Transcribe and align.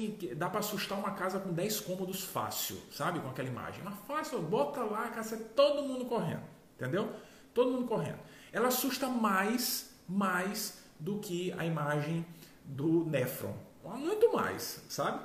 assim, 0.00 0.34
dá 0.34 0.48
para 0.48 0.60
assustar 0.60 0.98
uma 0.98 1.12
casa 1.12 1.38
com 1.38 1.52
10 1.52 1.80
cômodos 1.80 2.22
fácil, 2.22 2.80
sabe? 2.92 3.20
Com 3.20 3.28
aquela 3.28 3.48
imagem. 3.48 3.82
Mas 3.84 3.94
fácil, 4.06 4.40
bota 4.40 4.82
lá, 4.82 5.08
casa, 5.08 5.36
todo 5.36 5.86
mundo 5.86 6.06
correndo, 6.06 6.42
entendeu? 6.76 7.12
Todo 7.52 7.70
mundo 7.70 7.86
correndo. 7.86 8.18
Ela 8.52 8.68
assusta 8.68 9.08
mais, 9.08 9.90
mais 10.08 10.78
do 10.98 11.18
que 11.18 11.52
a 11.52 11.64
imagem 11.64 12.24
do 12.64 13.04
Nefron. 13.04 13.56
Muito 13.84 14.32
mais, 14.32 14.82
sabe? 14.88 15.24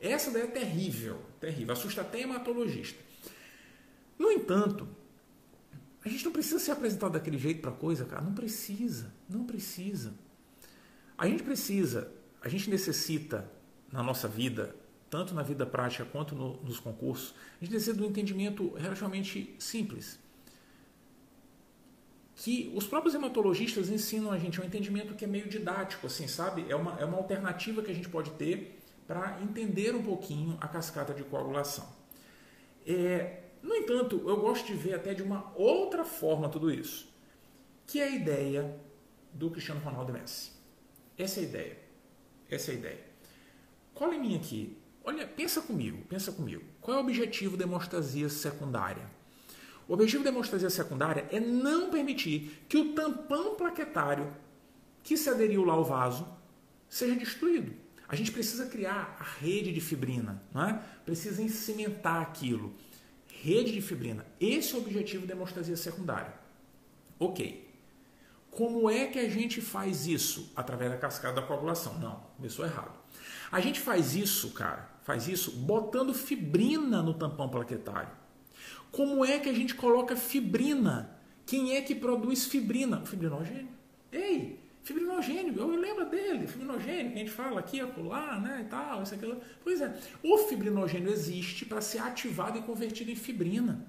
Essa 0.00 0.30
daí 0.30 0.42
é 0.42 0.46
terrível, 0.46 1.20
terrível. 1.40 1.72
Assusta 1.72 2.00
até 2.00 2.20
hematologista. 2.20 3.02
No 4.18 4.30
entanto, 4.30 4.88
a 6.04 6.08
gente 6.08 6.24
não 6.24 6.32
precisa 6.32 6.58
ser 6.58 6.70
apresentado 6.70 7.12
daquele 7.12 7.38
jeito 7.38 7.60
para 7.60 7.72
coisa, 7.72 8.04
cara. 8.04 8.22
Não 8.22 8.32
precisa, 8.32 9.12
não 9.28 9.44
precisa. 9.44 10.14
A 11.18 11.26
gente 11.26 11.42
precisa, 11.42 12.12
a 12.40 12.48
gente 12.48 12.70
necessita 12.70 13.50
na 13.92 14.02
nossa 14.02 14.28
vida, 14.28 14.74
tanto 15.08 15.34
na 15.34 15.42
vida 15.42 15.64
prática 15.64 16.04
quanto 16.04 16.34
no, 16.34 16.56
nos 16.62 16.80
concursos, 16.80 17.34
a 17.60 17.64
gente 17.64 17.74
necessita 17.74 17.96
de 17.98 18.02
um 18.02 18.06
entendimento 18.06 18.74
relativamente 18.74 19.54
simples. 19.58 20.18
Que 22.34 22.70
os 22.74 22.86
próprios 22.86 23.14
hematologistas 23.14 23.88
ensinam 23.88 24.30
a 24.30 24.38
gente, 24.38 24.60
é 24.60 24.62
um 24.62 24.66
entendimento 24.66 25.14
que 25.14 25.24
é 25.24 25.28
meio 25.28 25.48
didático, 25.48 26.06
assim, 26.06 26.28
sabe? 26.28 26.66
É 26.68 26.76
uma, 26.76 26.98
é 27.00 27.04
uma 27.04 27.16
alternativa 27.16 27.82
que 27.82 27.90
a 27.90 27.94
gente 27.94 28.08
pode 28.08 28.30
ter 28.32 28.78
para 29.06 29.40
entender 29.40 29.94
um 29.94 30.02
pouquinho 30.02 30.58
a 30.60 30.68
cascata 30.68 31.14
de 31.14 31.22
coagulação. 31.24 31.88
É, 32.86 33.42
no 33.62 33.74
entanto, 33.74 34.22
eu 34.28 34.36
gosto 34.36 34.66
de 34.66 34.74
ver 34.74 34.94
até 34.94 35.14
de 35.14 35.22
uma 35.22 35.52
outra 35.56 36.04
forma 36.04 36.48
tudo 36.48 36.70
isso, 36.70 37.08
que 37.86 38.00
é 38.00 38.04
a 38.04 38.10
ideia 38.10 38.78
do 39.32 39.50
Cristiano 39.50 39.80
Ronaldo 39.80 40.12
Messi. 40.12 40.52
Essa 41.16 41.40
é 41.40 41.42
a 41.42 41.46
ideia. 41.46 41.78
Essa 42.50 42.70
é 42.70 42.74
a 42.74 42.78
ideia. 42.78 43.04
Cola 43.96 44.14
em 44.14 44.20
mim 44.20 44.36
aqui. 44.36 44.76
Olha, 45.02 45.26
pensa 45.26 45.62
comigo, 45.62 46.04
pensa 46.06 46.30
comigo. 46.30 46.62
Qual 46.82 46.98
é 46.98 47.00
o 47.00 47.02
objetivo 47.02 47.56
da 47.56 47.64
hemostasia 47.64 48.28
secundária? 48.28 49.10
O 49.88 49.94
objetivo 49.94 50.22
da 50.22 50.28
hemostasia 50.28 50.68
secundária 50.68 51.26
é 51.30 51.40
não 51.40 51.88
permitir 51.88 52.62
que 52.68 52.76
o 52.76 52.92
tampão 52.92 53.54
plaquetário 53.54 54.36
que 55.02 55.16
se 55.16 55.30
aderiu 55.30 55.64
lá 55.64 55.72
ao 55.72 55.82
vaso 55.82 56.28
seja 56.90 57.16
destruído. 57.16 57.72
A 58.06 58.14
gente 58.14 58.30
precisa 58.30 58.66
criar 58.66 59.16
a 59.18 59.24
rede 59.24 59.72
de 59.72 59.80
fibrina, 59.80 60.42
não 60.52 60.62
é? 60.62 60.82
precisa 61.02 61.48
cimentar 61.48 62.20
aquilo. 62.20 62.74
Rede 63.28 63.72
de 63.72 63.80
fibrina. 63.80 64.26
Esse 64.38 64.74
é 64.74 64.76
o 64.76 64.82
objetivo 64.82 65.26
da 65.26 65.32
hemostasia 65.32 65.76
secundária. 65.76 66.34
Ok. 67.18 67.65
Como 68.56 68.88
é 68.88 69.06
que 69.06 69.18
a 69.18 69.28
gente 69.28 69.60
faz 69.60 70.06
isso? 70.06 70.50
Através 70.56 70.90
da 70.90 70.96
cascada 70.96 71.42
da 71.42 71.46
coagulação. 71.46 71.98
Não, 71.98 72.20
começou 72.38 72.64
errado. 72.64 72.98
A 73.52 73.60
gente 73.60 73.78
faz 73.78 74.16
isso, 74.16 74.52
cara, 74.52 74.88
faz 75.02 75.28
isso 75.28 75.50
botando 75.50 76.14
fibrina 76.14 77.02
no 77.02 77.12
tampão 77.12 77.50
plaquetário. 77.50 78.08
Como 78.90 79.22
é 79.22 79.38
que 79.38 79.50
a 79.50 79.52
gente 79.52 79.74
coloca 79.74 80.16
fibrina? 80.16 81.18
Quem 81.44 81.76
é 81.76 81.82
que 81.82 81.94
produz 81.94 82.46
fibrina? 82.46 83.02
O 83.02 83.06
fibrinogênio. 83.06 83.68
Ei, 84.10 84.58
Fibrinogênio, 84.82 85.52
eu 85.58 85.66
lembro 85.66 86.08
dele, 86.08 86.46
fibrinogênio, 86.46 87.10
que 87.10 87.16
a 87.16 87.18
gente 87.18 87.30
fala 87.32 87.60
aqui, 87.60 87.80
acolá, 87.80 88.38
né, 88.38 88.62
e 88.64 88.70
tal, 88.70 89.02
isso, 89.02 89.14
aquilo. 89.14 89.38
Pois 89.62 89.82
é, 89.82 89.94
o 90.22 90.38
fibrinogênio 90.38 91.10
existe 91.10 91.66
para 91.66 91.80
ser 91.82 91.98
ativado 91.98 92.56
e 92.56 92.62
convertido 92.62 93.10
em 93.10 93.16
fibrina. 93.16 93.84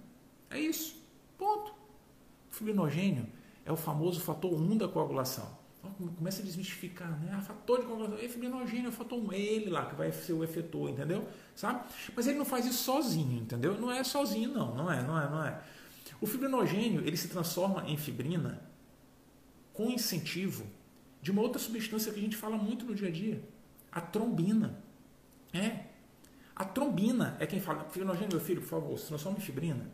É 0.49 0.59
isso. 0.59 0.99
Ponto. 1.37 1.71
O 1.71 2.53
fibrinogênio 2.53 3.27
é 3.67 3.71
o 3.71 3.75
famoso 3.75 4.21
fator 4.21 4.53
1 4.53 4.77
da 4.77 4.87
coagulação. 4.87 5.45
Então, 5.79 6.07
começa 6.15 6.41
a 6.41 6.45
desmistificar, 6.45 7.19
né? 7.19 7.33
Ah, 7.33 7.41
fator 7.41 7.81
de 7.81 7.85
coagulação, 7.85 8.17
é 8.17 8.29
fibrinogênio, 8.29 8.85
é 8.85 8.89
o 8.89 8.93
fator 8.93 9.19
1, 9.19 9.33
é 9.33 9.39
ele 9.39 9.69
lá 9.69 9.85
que 9.85 9.95
vai 9.95 10.09
ser 10.11 10.31
o 10.33 10.43
efetor, 10.43 10.89
entendeu? 10.89 11.27
Sabe? 11.53 11.85
Mas 12.15 12.27
ele 12.27 12.37
não 12.37 12.45
faz 12.45 12.65
isso 12.65 12.83
sozinho, 12.83 13.41
entendeu? 13.41 13.77
Não 13.77 13.91
é 13.91 14.03
sozinho, 14.05 14.53
não, 14.53 14.73
não 14.73 14.91
é, 14.91 15.03
não 15.03 15.21
é, 15.21 15.29
não 15.29 15.45
é. 15.45 15.61
O 16.21 16.25
fibrinogênio, 16.25 17.05
ele 17.05 17.17
se 17.17 17.27
transforma 17.27 17.83
em 17.87 17.97
fibrina 17.97 18.61
com 19.73 19.89
incentivo 19.91 20.65
de 21.21 21.29
uma 21.29 21.41
outra 21.41 21.59
substância 21.59 22.11
que 22.13 22.19
a 22.19 22.23
gente 22.23 22.37
fala 22.37 22.57
muito 22.57 22.85
no 22.85 22.95
dia 22.95 23.09
a 23.09 23.11
dia, 23.11 23.43
a 23.91 23.99
trombina. 23.99 24.81
É. 25.53 25.87
A 26.55 26.63
trombina 26.63 27.35
é 27.39 27.45
quem 27.45 27.59
fala, 27.59 27.83
fibrinogênio, 27.89 28.29
meu 28.31 28.39
filho, 28.39 28.61
por 28.61 28.69
favor, 28.69 28.97
se 28.97 29.07
transforma 29.07 29.37
em 29.37 29.41
fibrina. 29.41 29.91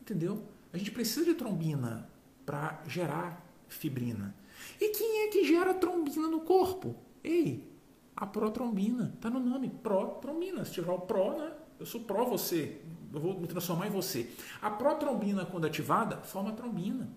Entendeu? 0.00 0.42
A 0.72 0.78
gente 0.78 0.90
precisa 0.90 1.26
de 1.26 1.34
trombina 1.34 2.10
para 2.44 2.82
gerar 2.86 3.44
fibrina. 3.68 4.34
E 4.80 4.88
quem 4.90 5.24
é 5.24 5.28
que 5.28 5.44
gera 5.44 5.74
trombina 5.74 6.28
no 6.28 6.40
corpo? 6.40 6.96
Ei, 7.22 7.72
a 8.16 8.26
protrombina. 8.26 9.12
Está 9.14 9.30
no 9.30 9.40
nome, 9.40 9.68
protrombina. 9.68 10.64
Se 10.64 10.72
tiver 10.72 10.92
o 10.92 11.00
pro, 11.00 11.38
né? 11.38 11.52
Eu 11.78 11.86
sou 11.86 12.02
pró 12.02 12.24
você, 12.24 12.80
eu 13.12 13.20
vou 13.20 13.40
me 13.40 13.48
transformar 13.48 13.88
em 13.88 13.90
você. 13.90 14.30
A 14.60 14.70
protrombina, 14.70 15.44
quando 15.44 15.66
ativada, 15.66 16.18
forma 16.18 16.52
trombina. 16.52 17.08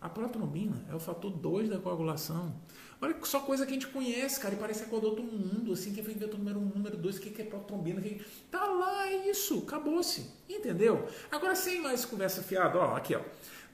A 0.00 0.08
protrombina 0.08 0.84
é 0.90 0.94
o 0.94 1.00
fator 1.00 1.30
2 1.30 1.68
da 1.68 1.78
coagulação. 1.78 2.54
Olha 3.00 3.16
só 3.22 3.40
coisa 3.40 3.64
que 3.64 3.70
a 3.70 3.74
gente 3.74 3.86
conhece, 3.88 4.40
cara, 4.40 4.54
e 4.54 4.58
parece 4.58 4.84
que 4.84 4.94
é 4.94 5.00
do 5.00 5.06
outro 5.06 5.22
mundo, 5.22 5.72
assim, 5.72 5.92
que 5.92 6.00
inventou 6.00 6.34
o 6.34 6.38
número 6.38 6.58
1, 6.58 6.62
um, 6.62 6.66
número 6.66 6.96
2, 6.96 7.16
o 7.16 7.20
que 7.20 7.42
é 7.42 7.44
protrombina, 7.44 8.00
que... 8.00 8.20
tá 8.50 8.64
lá, 8.64 9.08
é 9.08 9.28
isso, 9.30 9.58
acabou-se, 9.58 10.28
entendeu? 10.48 11.06
Agora, 11.30 11.54
sem 11.54 11.80
mais 11.80 12.04
conversa 12.04 12.42
fiada, 12.42 12.78
ó, 12.78 12.96
aqui, 12.96 13.14
ó, 13.14 13.20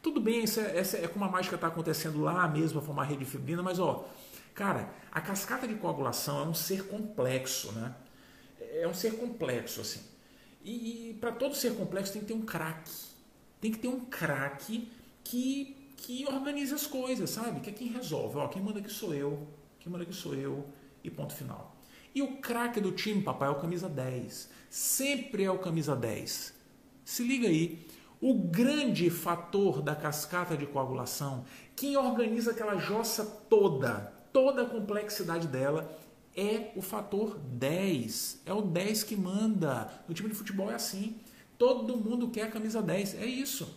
tudo 0.05 0.21
bem, 0.21 0.45
isso 0.45 0.61
é, 0.61 0.77
essa 0.77 0.99
é 0.99 1.09
como 1.09 1.25
a 1.25 1.31
mágica 1.31 1.55
está 1.55 1.69
acontecendo 1.69 2.21
lá 2.21 2.47
mesmo, 2.47 2.79
a 2.79 2.83
formar 2.83 3.05
rede 3.05 3.25
de 3.25 3.31
fibrina, 3.31 3.63
mas, 3.63 3.79
ó, 3.79 4.07
cara, 4.55 4.93
a 5.11 5.19
cascata 5.19 5.67
de 5.67 5.75
coagulação 5.77 6.41
é 6.41 6.47
um 6.47 6.53
ser 6.53 6.87
complexo, 6.89 7.73
né? 7.73 7.97
É 8.61 8.87
um 8.87 8.93
ser 8.93 9.17
complexo, 9.17 9.81
assim. 9.81 10.01
E, 10.63 11.11
e 11.11 11.15
para 11.15 11.33
todo 11.33 11.55
ser 11.55 11.75
complexo 11.75 12.13
tem 12.13 12.21
que 12.21 12.29
ter 12.29 12.35
um 12.35 12.43
craque. 12.43 12.93
Tem 13.63 13.73
que 13.73 13.79
ter 13.79 13.89
um 13.89 14.01
craque 14.05 14.93
que 15.25 15.81
que 15.97 16.27
organiza 16.27 16.75
as 16.75 16.87
coisas, 16.87 17.31
sabe? 17.31 17.61
Que 17.61 17.71
é 17.71 17.73
quem 17.73 17.89
resolve. 17.89 18.37
Ó, 18.37 18.49
quem 18.49 18.61
manda 18.61 18.79
aqui 18.79 18.91
sou 18.91 19.15
eu, 19.15 19.49
quem 19.81 19.91
manda 19.91 20.05
aqui 20.05 20.13
sou 20.13 20.35
eu, 20.35 20.67
e 21.03 21.11
ponto 21.11 21.33
final. 21.33 21.75
E 22.15 22.21
o 22.21 22.37
craque 22.37 22.79
do 22.79 22.93
time, 22.93 23.23
papai, 23.23 23.49
é 23.49 23.51
o 23.51 23.55
camisa 23.55 23.89
10. 23.89 24.51
Sempre 24.69 25.45
é 25.45 25.51
o 25.51 25.59
camisa 25.59 25.97
10. 25.97 26.53
Se 27.07 27.23
liga 27.23 27.49
aí. 27.49 27.87
O 28.27 28.33
grande 28.33 29.11
fator 29.11 29.83
da 29.83 29.95
cascata 29.95 30.57
de 30.57 30.65
coagulação, 30.65 31.45
quem 31.77 31.95
organiza 31.95 32.53
aquela 32.53 32.79
jossa 32.79 33.23
toda, 33.23 34.15
toda 34.33 34.63
a 34.63 34.65
complexidade 34.65 35.47
dela, 35.47 35.95
é 36.35 36.71
o 36.75 36.81
fator 36.81 37.39
10. 37.39 38.41
É 38.47 38.53
o 38.55 38.63
10 38.63 39.03
que 39.03 39.15
manda. 39.15 39.93
No 40.09 40.15
time 40.15 40.31
de 40.31 40.35
futebol 40.35 40.71
é 40.71 40.75
assim. 40.75 41.17
Todo 41.59 41.99
mundo 41.99 42.31
quer 42.31 42.45
a 42.45 42.51
camisa 42.51 42.81
10. 42.81 43.17
É 43.17 43.27
isso. 43.27 43.77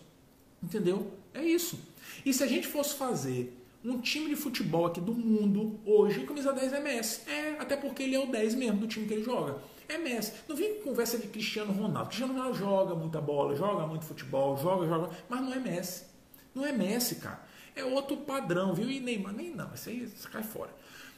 Entendeu? 0.64 1.12
É 1.34 1.44
isso. 1.44 1.78
E 2.25 2.34
se 2.34 2.41
a 2.41 2.47
gente 2.47 2.69
fosse 2.69 2.96
fazer 2.96 3.53
um 3.84 4.00
time 4.00 4.29
de 4.29 4.38
futebol 4.38 4.85
aqui 4.85 5.02
do 5.02 5.14
mundo, 5.14 5.78
hoje, 5.85 6.22
o 6.22 6.25
camisa 6.25 6.53
10 6.53 6.72
é 6.72 6.79
Messi. 6.79 7.29
É, 7.29 7.58
até 7.59 7.75
porque 7.75 8.03
ele 8.03 8.16
é 8.16 8.19
o 8.19 8.28
10 8.28 8.56
mesmo 8.56 8.79
do 8.79 8.88
time 8.88 9.08
que 9.08 9.14
ele 9.14 9.25
joga. 9.25 9.58
É 9.87 9.97
Messi. 9.97 10.33
Não 10.47 10.55
vem 10.55 10.75
com 10.75 10.89
conversa 10.89 11.17
de 11.17 11.27
Cristiano 11.27 11.71
Ronaldo. 11.71 12.09
Cristiano 12.09 12.33
Ronaldo 12.33 12.57
joga 12.57 12.95
muita 12.95 13.21
bola, 13.21 13.55
joga 13.55 13.87
muito 13.87 14.05
futebol, 14.05 14.57
joga, 14.57 14.85
joga, 14.85 15.09
mas 15.29 15.41
não 15.41 15.53
é 15.53 15.59
Messi. 15.59 16.05
Não 16.53 16.65
é 16.65 16.71
Messi, 16.71 17.15
cara. 17.15 17.41
É 17.75 17.83
outro 17.83 18.17
padrão, 18.17 18.73
viu? 18.73 18.89
E 18.89 18.99
Neymar, 18.99 19.33
nem 19.33 19.53
não, 19.53 19.71
isso 19.73 19.89
aí 19.89 20.11
cai 20.31 20.43
fora. 20.43 20.71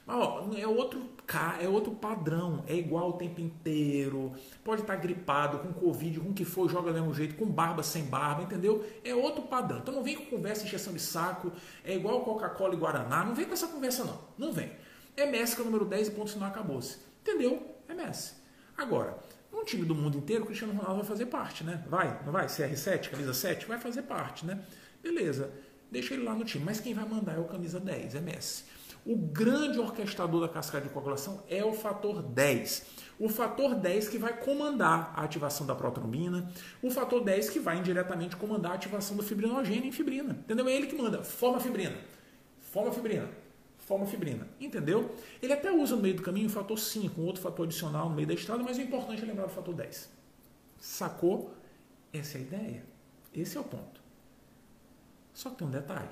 Mas, 0.05 0.17
ó, 0.17 0.49
é 0.57 0.67
outro 0.67 1.07
é 1.61 1.69
outro 1.69 1.93
padrão, 1.93 2.63
é 2.67 2.75
igual 2.75 3.11
o 3.11 3.13
tempo 3.13 3.39
inteiro. 3.39 4.33
Pode 4.63 4.81
estar 4.81 4.95
gripado, 4.95 5.59
com 5.59 5.71
Covid, 5.71 6.19
com 6.19 6.29
o 6.29 6.33
que 6.33 6.43
for, 6.43 6.67
joga 6.67 6.91
do 6.91 6.99
mesmo 6.99 7.13
jeito, 7.13 7.35
com 7.35 7.45
barba, 7.45 7.83
sem 7.83 8.03
barba, 8.03 8.41
entendeu? 8.41 8.83
É 9.03 9.13
outro 9.13 9.43
padrão. 9.43 9.77
Então 9.77 9.93
não 9.93 10.03
vem 10.03 10.15
com 10.15 10.25
conversa 10.25 10.65
encheção 10.65 10.91
de 10.93 10.99
saco, 10.99 11.51
é 11.83 11.95
igual 11.95 12.21
Coca-Cola 12.21 12.73
e 12.73 12.77
Guaraná. 12.77 13.23
Não 13.23 13.35
vem 13.35 13.45
com 13.45 13.53
essa 13.53 13.67
conversa, 13.67 14.03
não. 14.03 14.19
Não 14.37 14.51
vem. 14.51 14.71
É 15.15 15.25
Messi 15.27 15.55
que 15.55 15.61
é 15.61 15.63
o 15.63 15.65
número 15.65 15.85
10 15.85 16.07
e 16.07 16.11
ponto 16.11 16.31
final 16.31 16.49
acabou-se. 16.49 16.97
Entendeu? 17.21 17.61
É 17.87 17.93
Messi. 17.93 18.38
Agora, 18.79 19.17
um 19.51 19.65
time 19.65 19.83
do 19.83 19.93
mundo 19.93 20.17
inteiro, 20.17 20.43
o 20.43 20.45
Cristiano 20.45 20.73
Ronaldo 20.73 20.99
vai 20.99 21.05
fazer 21.05 21.25
parte, 21.25 21.65
né? 21.65 21.83
Vai, 21.89 22.17
não 22.25 22.31
vai? 22.31 22.45
CR7, 22.45 23.09
camisa 23.09 23.33
7, 23.33 23.65
vai 23.65 23.77
fazer 23.77 24.03
parte, 24.03 24.45
né? 24.45 24.57
Beleza. 25.03 25.51
Deixa 25.91 26.13
ele 26.13 26.23
lá 26.23 26.33
no 26.33 26.45
time. 26.45 26.63
Mas 26.63 26.79
quem 26.79 26.93
vai 26.93 27.03
mandar 27.03 27.35
é 27.35 27.39
o 27.39 27.43
camisa 27.43 27.77
10, 27.77 28.15
é 28.15 28.21
Messi. 28.21 28.63
O 29.05 29.17
grande 29.17 29.79
orquestrador 29.79 30.41
da 30.41 30.47
cascata 30.47 30.87
de 30.87 30.93
coagulação 30.93 31.43
é 31.49 31.63
o 31.63 31.73
fator 31.73 32.21
10. 32.21 32.85
O 33.19 33.27
fator 33.27 33.75
10 33.75 34.07
que 34.07 34.17
vai 34.17 34.37
comandar 34.37 35.11
a 35.13 35.23
ativação 35.23 35.67
da 35.67 35.75
protrombina, 35.75 36.49
o 36.81 36.89
fator 36.89 37.21
10 37.21 37.49
que 37.49 37.59
vai 37.59 37.77
indiretamente 37.77 38.37
comandar 38.37 38.71
a 38.71 38.75
ativação 38.75 39.17
do 39.17 39.23
fibrinogênio 39.23 39.85
em 39.85 39.91
fibrina. 39.91 40.39
Entendeu? 40.45 40.67
É 40.69 40.73
ele 40.73 40.87
que 40.87 40.95
manda. 40.95 41.21
Forma 41.21 41.59
fibrina. 41.59 41.97
Forma 42.71 42.93
fibrina. 42.93 43.27
Forma 43.89 44.05
fibrina. 44.05 44.47
Entendeu? 44.61 45.15
Ele 45.41 45.51
até 45.51 45.71
usa 45.71 45.95
no 45.95 46.03
meio 46.03 46.13
do 46.13 46.21
caminho 46.21 46.45
o 46.45 46.51
fator 46.51 46.77
5, 46.77 47.19
um 47.19 47.25
outro 47.25 47.41
fator 47.41 47.65
adicional 47.65 48.07
no 48.07 48.15
meio 48.15 48.27
da 48.27 48.35
estrada, 48.35 48.61
mas 48.61 48.77
o 48.77 48.81
importante 48.81 49.23
é 49.23 49.25
lembrar 49.25 49.47
do 49.47 49.51
fator 49.51 49.73
10. 49.73 50.07
Sacou? 50.79 51.55
Essa 52.13 52.37
é 52.37 52.41
a 52.41 52.43
ideia. 52.43 52.85
Esse 53.33 53.57
é 53.57 53.59
o 53.59 53.63
ponto. 53.63 53.99
Só 55.33 55.49
que 55.49 55.55
tem 55.55 55.67
um 55.67 55.71
detalhe. 55.71 56.11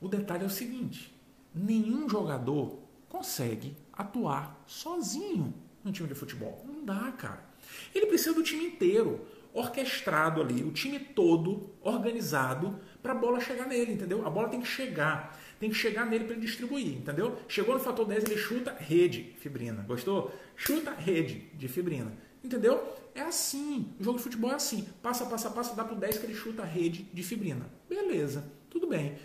O 0.00 0.06
detalhe 0.06 0.44
é 0.44 0.46
o 0.46 0.50
seguinte: 0.50 1.12
nenhum 1.52 2.08
jogador 2.08 2.78
consegue 3.08 3.76
atuar 3.92 4.62
sozinho. 4.64 5.52
num 5.82 5.90
time 5.90 6.08
de 6.08 6.14
futebol? 6.14 6.64
Não 6.64 6.84
dá, 6.84 7.10
cara. 7.10 7.42
Ele 7.92 8.06
precisa 8.06 8.32
do 8.32 8.42
time 8.44 8.66
inteiro, 8.66 9.26
orquestrado 9.52 10.40
ali, 10.40 10.62
o 10.62 10.70
time 10.70 11.00
todo 11.00 11.70
organizado 11.80 12.78
para 13.02 13.12
a 13.12 13.16
bola 13.16 13.40
chegar 13.40 13.66
nele, 13.66 13.94
entendeu? 13.94 14.24
A 14.24 14.30
bola 14.30 14.48
tem 14.48 14.60
que 14.60 14.68
chegar, 14.68 15.36
tem 15.58 15.70
que 15.70 15.76
chegar 15.76 16.06
nele 16.06 16.24
para 16.24 16.34
ele 16.34 16.46
distribuir, 16.46 16.96
entendeu? 16.96 17.36
Chegou 17.48 17.74
no 17.74 17.80
fator 17.80 18.06
10, 18.06 18.24
ele 18.24 18.36
chuta 18.36 18.76
rede, 18.78 19.34
fibrina. 19.38 19.82
Gostou? 19.82 20.32
Chuta 20.56 20.92
rede 20.92 21.50
de 21.54 21.68
fibrina. 21.68 22.12
Entendeu? 22.42 22.94
É 23.14 23.22
assim. 23.22 23.92
O 23.98 24.04
jogo 24.04 24.18
de 24.18 24.24
futebol 24.24 24.50
é 24.52 24.54
assim. 24.54 24.86
Passa, 25.02 25.26
passa, 25.26 25.50
passa, 25.50 25.74
dá 25.74 25.84
pro 25.84 25.96
10 25.96 26.18
que 26.18 26.26
ele 26.26 26.34
chuta 26.34 26.62
rede 26.64 27.02
de 27.12 27.22
fibrina. 27.22 27.68
Beleza, 27.88 28.44
tudo 28.70 28.86
bem. 28.86 29.16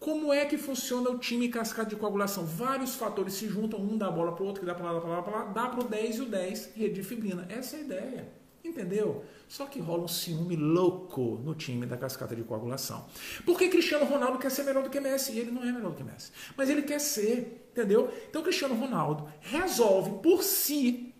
Como 0.00 0.32
é 0.32 0.44
que 0.44 0.58
funciona 0.58 1.08
o 1.08 1.18
time 1.18 1.48
cascata 1.48 1.90
de 1.90 1.96
coagulação? 1.96 2.44
Vários 2.44 2.94
fatores 2.96 3.34
se 3.34 3.48
juntam, 3.48 3.80
um 3.80 3.96
dá 3.96 4.08
a 4.08 4.10
bola 4.10 4.32
pro 4.32 4.44
outro, 4.44 4.60
que 4.60 4.66
dá 4.66 4.74
para 4.74 4.90
lá, 4.90 4.94
dá 4.94 5.00
para 5.00 5.10
lá, 5.10 5.22
para 5.22 5.32
lá, 5.32 5.44
dá 5.46 5.68
pro 5.68 5.84
10 5.84 6.16
e 6.16 6.20
o 6.20 6.26
10, 6.26 6.74
rede 6.74 6.94
de 6.94 7.02
fibrina. 7.02 7.46
Essa 7.48 7.76
é 7.76 7.78
a 7.78 7.82
ideia. 7.82 8.43
Entendeu? 8.64 9.24
Só 9.46 9.66
que 9.66 9.78
rola 9.78 10.04
um 10.04 10.08
ciúme 10.08 10.56
louco 10.56 11.40
no 11.44 11.54
time 11.54 11.84
da 11.84 11.98
cascata 11.98 12.34
de 12.34 12.42
coagulação. 12.42 13.06
Porque 13.44 13.68
Cristiano 13.68 14.06
Ronaldo 14.06 14.38
quer 14.38 14.50
ser 14.50 14.62
melhor 14.64 14.82
do 14.82 14.90
que 14.90 14.98
Messi 14.98 15.32
e 15.32 15.38
ele 15.38 15.50
não 15.50 15.62
é 15.62 15.70
melhor 15.70 15.90
do 15.90 15.96
que 15.96 16.02
Messi. 16.02 16.32
Mas 16.56 16.70
ele 16.70 16.82
quer 16.82 16.98
ser, 16.98 17.68
entendeu? 17.70 18.10
Então 18.28 18.42
Cristiano 18.42 18.74
Ronaldo 18.74 19.28
resolve 19.42 20.22
por 20.22 20.42
si 20.42 21.14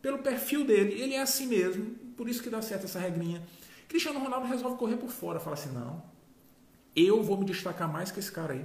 pelo 0.00 0.18
perfil 0.18 0.64
dele, 0.64 1.00
ele 1.00 1.14
é 1.14 1.20
assim 1.20 1.46
mesmo, 1.46 1.94
por 2.16 2.28
isso 2.28 2.42
que 2.42 2.48
dá 2.48 2.62
certo 2.62 2.84
essa 2.84 2.98
regrinha. 2.98 3.42
Cristiano 3.88 4.18
Ronaldo 4.18 4.46
resolve 4.46 4.76
correr 4.76 4.96
por 4.96 5.10
fora, 5.10 5.40
fala 5.40 5.54
assim: 5.54 5.72
não, 5.72 6.02
eu 6.94 7.22
vou 7.22 7.36
me 7.36 7.44
destacar 7.44 7.90
mais 7.90 8.10
que 8.10 8.18
esse 8.18 8.30
cara 8.30 8.54
aí. 8.54 8.64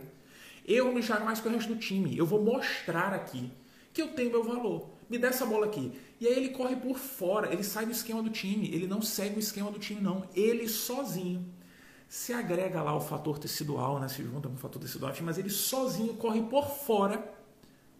Eu 0.66 0.86
vou 0.86 0.94
me 0.94 1.02
destacar 1.02 1.26
mais 1.26 1.42
que 1.42 1.48
o 1.48 1.52
resto 1.52 1.74
do 1.74 1.80
time. 1.80 2.18
Eu 2.18 2.26
vou 2.26 2.42
mostrar 2.42 3.14
aqui 3.14 3.52
que 3.94 4.02
eu 4.02 4.10
tenho 4.10 4.32
meu 4.32 4.44
valor. 4.44 4.90
Me 5.14 5.20
dá 5.20 5.28
essa 5.28 5.46
bola 5.46 5.68
aqui. 5.68 5.92
E 6.20 6.28
aí 6.28 6.36
ele 6.36 6.50
corre 6.50 6.76
por 6.76 6.98
fora, 6.98 7.54
ele 7.54 7.64
sai 7.64 7.86
do 7.86 7.92
esquema 7.92 8.24
do 8.24 8.32
time. 8.32 8.74
Ele 8.74 8.88
não 8.88 9.00
segue 9.00 9.36
o 9.36 9.40
esquema 9.40 9.70
do 9.70 9.78
time, 9.78 10.02
não. 10.02 10.28
Ele 10.34 10.68
sozinho. 10.68 11.46
Se 12.10 12.34
agrega 12.34 12.82
lá 12.82 12.96
o 12.96 13.00
fator 13.00 13.38
tecidual, 13.38 14.00
né? 14.00 14.08
Se 14.08 14.24
junta 14.24 14.50
com 14.50 14.56
o 14.56 14.58
fator 14.58 14.82
tecidual, 14.82 15.14
mas 15.22 15.38
ele 15.38 15.52
sozinho 15.52 16.16
corre 16.16 16.42
por 16.42 16.68
fora 16.68 17.32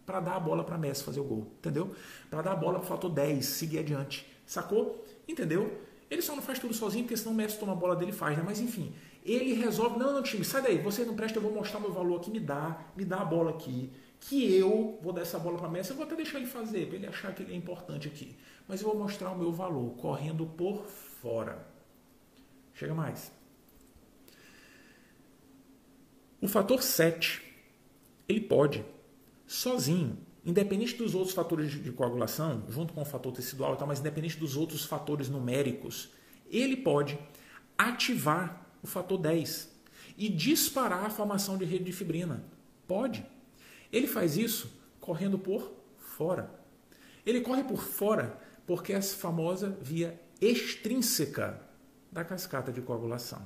para 0.04 0.18
dar 0.18 0.34
a 0.34 0.40
bola 0.40 0.64
para 0.64 0.76
Messi 0.76 1.04
fazer 1.04 1.20
o 1.20 1.24
gol, 1.24 1.46
entendeu? 1.58 1.94
Para 2.28 2.42
dar 2.42 2.52
a 2.52 2.56
bola 2.56 2.80
para 2.80 2.86
o 2.86 2.88
fator 2.88 3.08
10, 3.08 3.46
seguir 3.46 3.78
adiante, 3.78 4.28
sacou? 4.44 5.06
Entendeu? 5.28 5.80
Ele 6.10 6.20
só 6.20 6.34
não 6.34 6.42
faz 6.42 6.58
tudo 6.58 6.74
sozinho, 6.74 7.04
porque 7.04 7.16
senão 7.16 7.32
o 7.32 7.36
Messi 7.36 7.60
toma 7.60 7.74
a 7.74 7.76
bola 7.76 7.94
dele 7.94 8.10
e 8.10 8.14
faz, 8.14 8.36
né? 8.36 8.42
Mas 8.44 8.58
enfim, 8.58 8.92
ele 9.24 9.54
resolve, 9.54 10.00
não, 10.00 10.12
não, 10.12 10.22
time, 10.22 10.44
sai 10.44 10.62
daí, 10.62 10.78
você 10.78 11.04
não 11.04 11.14
presta, 11.14 11.38
eu 11.38 11.42
vou 11.42 11.52
mostrar 11.52 11.78
meu 11.78 11.92
valor 11.92 12.16
aqui, 12.20 12.30
me 12.30 12.40
dá, 12.40 12.76
me 12.96 13.04
dá 13.04 13.20
a 13.20 13.24
bola 13.24 13.50
aqui, 13.50 13.90
que 14.28 14.54
eu 14.54 14.98
vou 15.02 15.12
dar 15.12 15.22
essa 15.22 15.38
bola 15.38 15.58
para 15.58 15.68
Messi, 15.68 15.90
eu 15.90 15.96
vou 15.96 16.06
até 16.06 16.16
deixar 16.16 16.38
ele 16.38 16.46
fazer, 16.46 16.86
para 16.86 16.96
ele 16.96 17.06
achar 17.06 17.34
que 17.34 17.42
ele 17.42 17.52
é 17.52 17.56
importante 17.56 18.08
aqui. 18.08 18.36
Mas 18.66 18.80
eu 18.80 18.88
vou 18.88 18.96
mostrar 18.96 19.30
o 19.30 19.38
meu 19.38 19.52
valor, 19.52 19.94
correndo 19.96 20.46
por 20.46 20.86
fora. 20.86 21.66
Chega 22.72 22.94
mais. 22.94 23.30
O 26.40 26.48
fator 26.48 26.82
7, 26.82 27.42
ele 28.26 28.40
pode 28.40 28.84
sozinho, 29.46 30.18
independente 30.44 30.96
dos 30.96 31.14
outros 31.14 31.34
fatores 31.34 31.70
de 31.70 31.92
coagulação, 31.92 32.64
junto 32.68 32.94
com 32.94 33.02
o 33.02 33.04
fator 33.04 33.32
tecidual 33.32 33.74
e 33.74 33.76
tal, 33.76 33.86
mas 33.86 34.00
independente 34.00 34.38
dos 34.38 34.56
outros 34.56 34.84
fatores 34.84 35.28
numéricos, 35.28 36.10
ele 36.50 36.76
pode 36.76 37.18
ativar 37.76 38.66
o 38.82 38.86
fator 38.86 39.18
10 39.18 39.70
e 40.16 40.30
disparar 40.30 41.04
a 41.04 41.10
formação 41.10 41.58
de 41.58 41.64
rede 41.66 41.84
de 41.84 41.92
fibrina. 41.92 42.42
Pode. 42.86 43.33
Ele 43.94 44.08
faz 44.08 44.36
isso 44.36 44.72
correndo 45.00 45.38
por 45.38 45.70
fora. 45.98 46.50
Ele 47.24 47.40
corre 47.40 47.62
por 47.62 47.80
fora 47.80 48.36
porque 48.66 48.92
é 48.92 48.96
a 48.96 49.02
famosa 49.02 49.78
via 49.80 50.20
extrínseca 50.40 51.60
da 52.10 52.24
cascata 52.24 52.72
de 52.72 52.82
coagulação. 52.82 53.40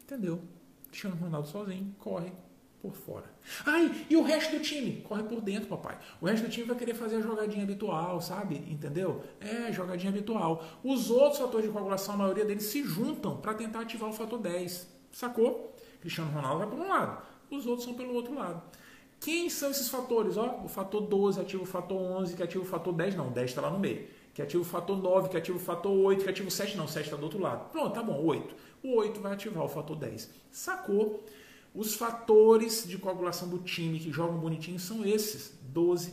Entendeu? 0.00 0.40
Cristiano 0.86 1.16
Ronaldo 1.16 1.48
sozinho 1.48 1.92
corre 1.98 2.32
por 2.80 2.94
fora. 2.94 3.24
Ai, 3.66 4.06
e 4.08 4.16
o 4.16 4.22
resto 4.22 4.56
do 4.56 4.62
time? 4.62 5.00
Corre 5.02 5.24
por 5.24 5.40
dentro, 5.40 5.68
papai. 5.68 5.98
O 6.20 6.26
resto 6.26 6.44
do 6.44 6.50
time 6.50 6.66
vai 6.66 6.76
querer 6.76 6.94
fazer 6.94 7.16
a 7.16 7.20
jogadinha 7.20 7.64
habitual, 7.64 8.20
sabe? 8.20 8.56
Entendeu? 8.70 9.24
É, 9.40 9.72
jogadinha 9.72 10.12
habitual. 10.12 10.64
Os 10.84 11.10
outros 11.10 11.40
fatores 11.40 11.66
de 11.66 11.72
coagulação, 11.72 12.14
a 12.14 12.18
maioria 12.18 12.44
deles 12.44 12.64
se 12.64 12.84
juntam 12.84 13.38
para 13.38 13.54
tentar 13.54 13.80
ativar 13.80 14.08
o 14.08 14.12
fator 14.12 14.38
10. 14.38 14.86
Sacou? 15.10 15.74
Cristiano 16.00 16.30
Ronaldo 16.30 16.58
vai 16.58 16.68
por 16.68 16.78
um 16.78 16.88
lado, 16.88 17.22
os 17.50 17.66
outros 17.66 17.84
são 17.84 17.94
pelo 17.94 18.14
outro 18.14 18.34
lado. 18.34 18.62
Quem 19.24 19.48
são 19.48 19.70
esses 19.70 19.88
fatores? 19.88 20.36
Ó, 20.36 20.60
o 20.62 20.68
fator 20.68 21.00
12 21.00 21.40
ativa 21.40 21.62
o 21.62 21.66
fator 21.66 21.96
11, 21.96 22.36
que 22.36 22.42
ativa 22.42 22.62
o 22.62 22.66
fator 22.66 22.92
10, 22.92 23.14
não, 23.14 23.32
10 23.32 23.50
está 23.50 23.62
lá 23.62 23.70
no 23.70 23.78
meio. 23.78 24.06
Que 24.34 24.42
ativa 24.42 24.60
o 24.60 24.66
fator 24.66 24.98
9, 24.98 25.30
que 25.30 25.36
ativa 25.38 25.56
o 25.56 25.60
fator 25.60 25.92
8, 25.92 26.24
que 26.24 26.28
ativa 26.28 26.46
o 26.46 26.50
7, 26.50 26.76
não, 26.76 26.86
7 26.86 27.06
está 27.06 27.16
do 27.16 27.22
outro 27.22 27.40
lado. 27.40 27.70
Pronto, 27.70 27.94
tá 27.94 28.02
bom, 28.02 28.22
8. 28.22 28.54
O 28.82 28.96
8 28.96 29.18
vai 29.22 29.32
ativar 29.32 29.64
o 29.64 29.68
fator 29.68 29.96
10. 29.96 30.30
Sacou? 30.50 31.24
Os 31.74 31.94
fatores 31.94 32.86
de 32.86 32.98
coagulação 32.98 33.48
do 33.48 33.60
time 33.60 33.98
que 33.98 34.12
jogam 34.12 34.36
bonitinho 34.36 34.78
são 34.78 35.02
esses: 35.06 35.58
12, 35.62 36.12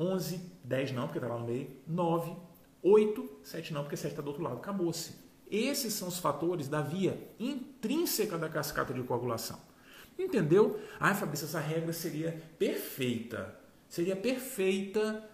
11, 0.00 0.40
10 0.64 0.92
não, 0.92 1.02
porque 1.02 1.18
está 1.18 1.28
lá 1.28 1.38
no 1.38 1.46
meio, 1.46 1.70
9, 1.86 2.32
8, 2.82 3.30
7 3.42 3.74
não, 3.74 3.82
porque 3.82 3.96
7 3.98 4.12
está 4.12 4.22
do 4.22 4.28
outro 4.28 4.42
lado. 4.42 4.56
Acabou-se. 4.56 5.12
Esses 5.50 5.92
são 5.92 6.08
os 6.08 6.18
fatores 6.18 6.66
da 6.66 6.80
via 6.80 7.30
intrínseca 7.38 8.38
da 8.38 8.48
cascata 8.48 8.94
de 8.94 9.02
coagulação. 9.02 9.67
Entendeu? 10.18 10.80
Ah, 10.98 11.14
Fabrício, 11.14 11.44
essa 11.44 11.60
regra 11.60 11.92
seria 11.92 12.36
perfeita. 12.58 13.54
Seria 13.88 14.16
perfeita 14.16 15.24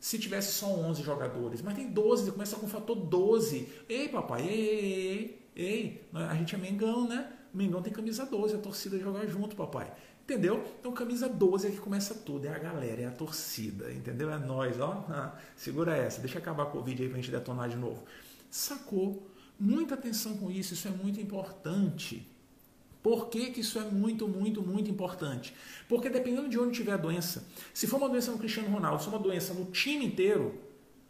se 0.00 0.18
tivesse 0.18 0.52
só 0.54 0.66
11 0.66 1.02
jogadores. 1.02 1.62
Mas 1.62 1.74
tem 1.74 1.88
12, 1.88 2.32
começa 2.32 2.56
com 2.56 2.66
o 2.66 2.68
fator 2.68 2.96
12. 2.96 3.68
Ei, 3.88 4.08
papai, 4.08 4.42
ei, 4.42 4.68
ei, 4.68 5.48
ei. 5.54 6.04
A 6.12 6.34
gente 6.34 6.54
é 6.54 6.58
Mengão, 6.58 7.08
né? 7.08 7.32
O 7.54 7.56
Mengão 7.56 7.80
tem 7.80 7.92
camisa 7.92 8.26
12, 8.26 8.56
a 8.56 8.58
torcida 8.58 8.98
jogar 8.98 9.26
junto, 9.26 9.54
papai. 9.54 9.92
Entendeu? 10.24 10.64
Então, 10.80 10.92
camisa 10.92 11.28
12 11.28 11.68
é 11.68 11.70
que 11.70 11.78
começa 11.78 12.14
tudo, 12.14 12.46
é 12.46 12.54
a 12.54 12.58
galera, 12.58 13.02
é 13.02 13.06
a 13.06 13.10
torcida, 13.10 13.92
entendeu? 13.92 14.30
É 14.30 14.38
nós, 14.38 14.80
ó. 14.80 15.04
Ah, 15.08 15.36
segura 15.56 15.96
essa, 15.96 16.20
deixa 16.20 16.38
acabar 16.38 16.64
a 16.64 16.66
Covid 16.66 17.02
aí 17.02 17.08
pra 17.08 17.18
gente 17.18 17.30
detonar 17.30 17.68
de 17.68 17.76
novo. 17.76 18.02
Sacou? 18.50 19.28
Muita 19.58 19.94
atenção 19.94 20.36
com 20.36 20.50
isso, 20.50 20.74
isso 20.74 20.88
é 20.88 20.90
muito 20.90 21.20
importante. 21.20 22.26
Por 23.02 23.28
que, 23.28 23.50
que 23.50 23.60
isso 23.60 23.78
é 23.78 23.82
muito, 23.82 24.28
muito, 24.28 24.62
muito 24.62 24.90
importante? 24.90 25.52
Porque 25.88 26.08
dependendo 26.08 26.48
de 26.48 26.58
onde 26.58 26.76
tiver 26.76 26.92
a 26.92 26.96
doença, 26.96 27.44
se 27.74 27.86
for 27.86 27.96
uma 27.96 28.08
doença 28.08 28.30
no 28.30 28.38
Cristiano 28.38 28.70
Ronaldo, 28.70 29.02
se 29.02 29.08
for 29.08 29.16
uma 29.16 29.22
doença 29.22 29.52
no 29.52 29.64
time 29.66 30.06
inteiro, 30.06 30.60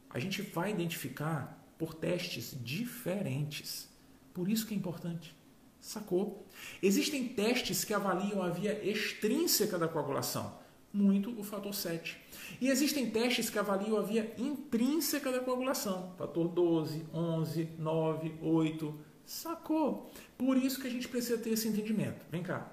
a 0.08 0.18
gente 0.18 0.40
vai 0.40 0.70
identificar 0.70 1.62
por 1.78 1.94
testes 1.94 2.56
diferentes. 2.62 3.88
Por 4.32 4.48
isso 4.48 4.66
que 4.66 4.72
é 4.72 4.76
importante. 4.76 5.34
Sacou? 5.80 6.46
Existem 6.80 7.28
testes 7.28 7.84
que 7.84 7.92
avaliam 7.92 8.40
a 8.40 8.48
via 8.48 8.88
extrínseca 8.88 9.76
da 9.76 9.88
coagulação, 9.88 10.56
muito 10.92 11.38
o 11.38 11.42
fator 11.42 11.74
7. 11.74 12.16
E 12.60 12.68
existem 12.68 13.10
testes 13.10 13.50
que 13.50 13.58
avaliam 13.58 13.98
a 13.98 14.02
via 14.02 14.32
intrínseca 14.38 15.32
da 15.32 15.40
coagulação, 15.40 16.14
fator 16.16 16.46
12, 16.48 17.04
11, 17.12 17.68
9, 17.78 18.34
8. 18.40 19.11
Sacou? 19.24 20.10
Por 20.36 20.56
isso 20.56 20.80
que 20.80 20.86
a 20.86 20.90
gente 20.90 21.08
precisa 21.08 21.38
ter 21.38 21.50
esse 21.50 21.68
entendimento. 21.68 22.24
Vem 22.30 22.42
cá. 22.42 22.70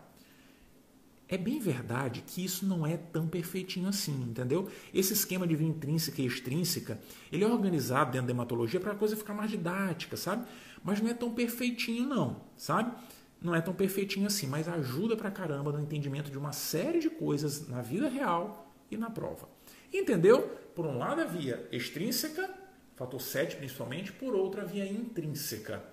É 1.32 1.38
bem 1.38 1.60
verdade 1.60 2.24
que 2.25 2.44
isso 2.44 2.65
não 2.65 2.88
é 2.88 2.98
tão 2.98 3.27
perfeitinho 3.27 3.88
assim, 3.88 4.20
entendeu? 4.24 4.68
Esse 4.91 5.13
esquema 5.13 5.46
de 5.46 5.56
via 5.56 5.68
intrínseca 5.68 6.24
e 6.24 6.25
extrínseca, 6.25 7.00
ele 7.32 7.44
é 7.44 7.48
organizado 7.48 8.12
dentro 8.12 8.25
da 8.25 8.34
hematologia 8.34 8.79
para 8.79 8.94
a 8.94 8.96
coisa 8.96 9.15
ficar 9.15 9.36
mais 9.36 9.51
didática, 9.51 10.18
sabe? 10.18 10.48
mas 10.84 11.01
não 11.01 11.10
é 11.10 11.13
tão 11.13 11.34
perfeitinho 11.34 12.08
não, 12.08 12.41
sabe? 12.56 12.94
Não 13.41 13.56
é 13.56 13.62
tão 13.62 13.74
perfeitinho 13.74 14.27
assim, 14.27 14.48
mas 14.48 14.68
ajuda 14.68 15.15
pra 15.15 15.32
caramba 15.32 15.72
no 15.72 15.79
entendimento 15.79 16.29
de 16.29 16.38
uma 16.38 16.51
série 16.51 17.00
de 17.00 17.10
coisas 17.10 17.68
na 17.68 17.82
vida 17.82 18.10
real 18.10 18.74
e 18.91 18.98
na 18.98 19.10
prova. 19.10 19.48
Entendeu? 19.94 20.41
Por 20.75 20.86
um 20.86 20.98
lado 20.98 21.22
a 21.22 21.25
via 21.25 21.68
extrínseca, 21.72 22.50
fator 22.96 23.22
7 23.22 23.56
principalmente, 23.56 24.12
por 24.12 24.36
outra 24.36 24.63
a 24.63 24.65
via 24.65 24.86
intrínseca. 24.86 25.84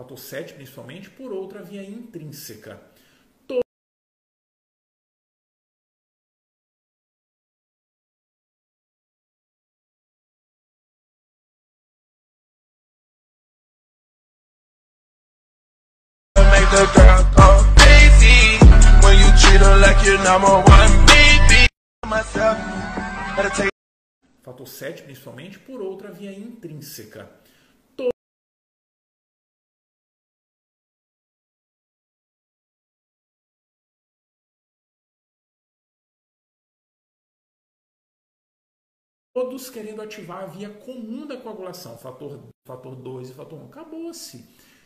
Fator 0.00 0.18
7 0.18 0.54
principalmente, 0.54 1.10
por 1.10 1.30
outra 1.30 1.62
via 1.62 1.82
intrínseca. 1.82 2.80
Fator 24.42 24.66
7, 24.66 25.02
principalmente, 25.02 25.58
por 25.58 25.82
outra 25.82 26.10
via 26.10 26.32
intrínseca. 26.32 27.28
Todos 39.40 39.70
querendo 39.70 40.02
ativar 40.02 40.42
a 40.42 40.46
via 40.46 40.68
comum 40.68 41.26
da 41.26 41.34
coagulação, 41.34 41.96
fator, 41.96 42.38
fator 42.66 42.94
2 42.94 43.30
e 43.30 43.32
fator 43.32 43.58
1. 43.58 43.64
Acabou-se. 43.66 44.44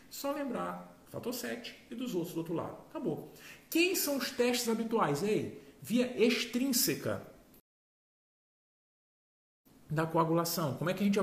Só 0.09 0.31
lembrar, 0.31 0.97
fator 1.09 1.33
7 1.33 1.87
e 1.91 1.95
dos 1.95 2.15
outros 2.15 2.33
do 2.33 2.37
outro 2.37 2.53
lado. 2.53 2.77
Acabou. 2.89 3.33
Quem 3.69 3.95
são 3.95 4.15
os 4.15 4.31
testes 4.31 4.69
habituais? 4.69 5.23
Ei, 5.23 5.61
via 5.81 6.23
extrínseca 6.23 7.21
da 9.89 10.07
coagulação. 10.07 10.77
Como 10.77 10.89
é 10.89 10.93
que 10.93 11.03
a 11.03 11.05
gente 11.05 11.19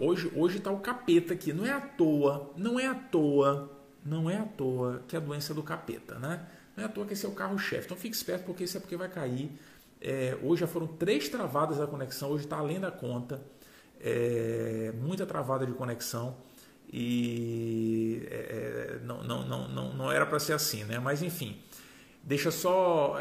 Hoje 0.00 0.30
hoje 0.34 0.58
está 0.58 0.70
o 0.70 0.80
capeta 0.80 1.34
aqui. 1.34 1.52
Não 1.52 1.64
é 1.64 1.72
à 1.72 1.80
toa, 1.80 2.52
não 2.56 2.78
é 2.78 2.86
à 2.86 2.94
toa, 2.94 3.70
não 4.04 4.28
é 4.28 4.36
à 4.36 4.44
toa 4.44 5.02
que 5.06 5.16
a 5.16 5.20
doença 5.20 5.52
é 5.52 5.54
do 5.54 5.62
capeta, 5.62 6.18
né? 6.18 6.46
Não 6.76 6.84
é 6.84 6.86
à 6.86 6.88
toa 6.88 7.06
que 7.06 7.12
esse 7.12 7.26
é 7.26 7.28
o 7.28 7.32
carro-chefe. 7.32 7.86
Então 7.86 7.96
fique 7.96 8.16
esperto 8.16 8.44
porque 8.44 8.64
isso 8.64 8.76
é 8.76 8.80
porque 8.80 8.96
vai 8.96 9.08
cair. 9.08 9.50
É, 10.00 10.36
hoje 10.42 10.60
já 10.60 10.66
foram 10.66 10.86
três 10.86 11.28
travadas 11.28 11.78
da 11.78 11.86
conexão, 11.86 12.30
hoje 12.30 12.44
está 12.44 12.56
além 12.56 12.80
da 12.80 12.90
conta. 12.90 13.42
É, 14.00 14.92
muita 15.00 15.26
travada 15.26 15.66
de 15.66 15.72
conexão 15.72 16.36
e 16.90 18.22
é, 18.30 19.00
não, 19.04 19.22
não, 19.22 19.46
não, 19.46 19.68
não, 19.68 19.94
não 19.94 20.12
era 20.12 20.24
para 20.24 20.38
ser 20.38 20.52
assim, 20.52 20.84
né? 20.84 20.98
Mas 20.98 21.22
enfim, 21.22 21.60
deixa 22.22 22.50
só 22.50 23.18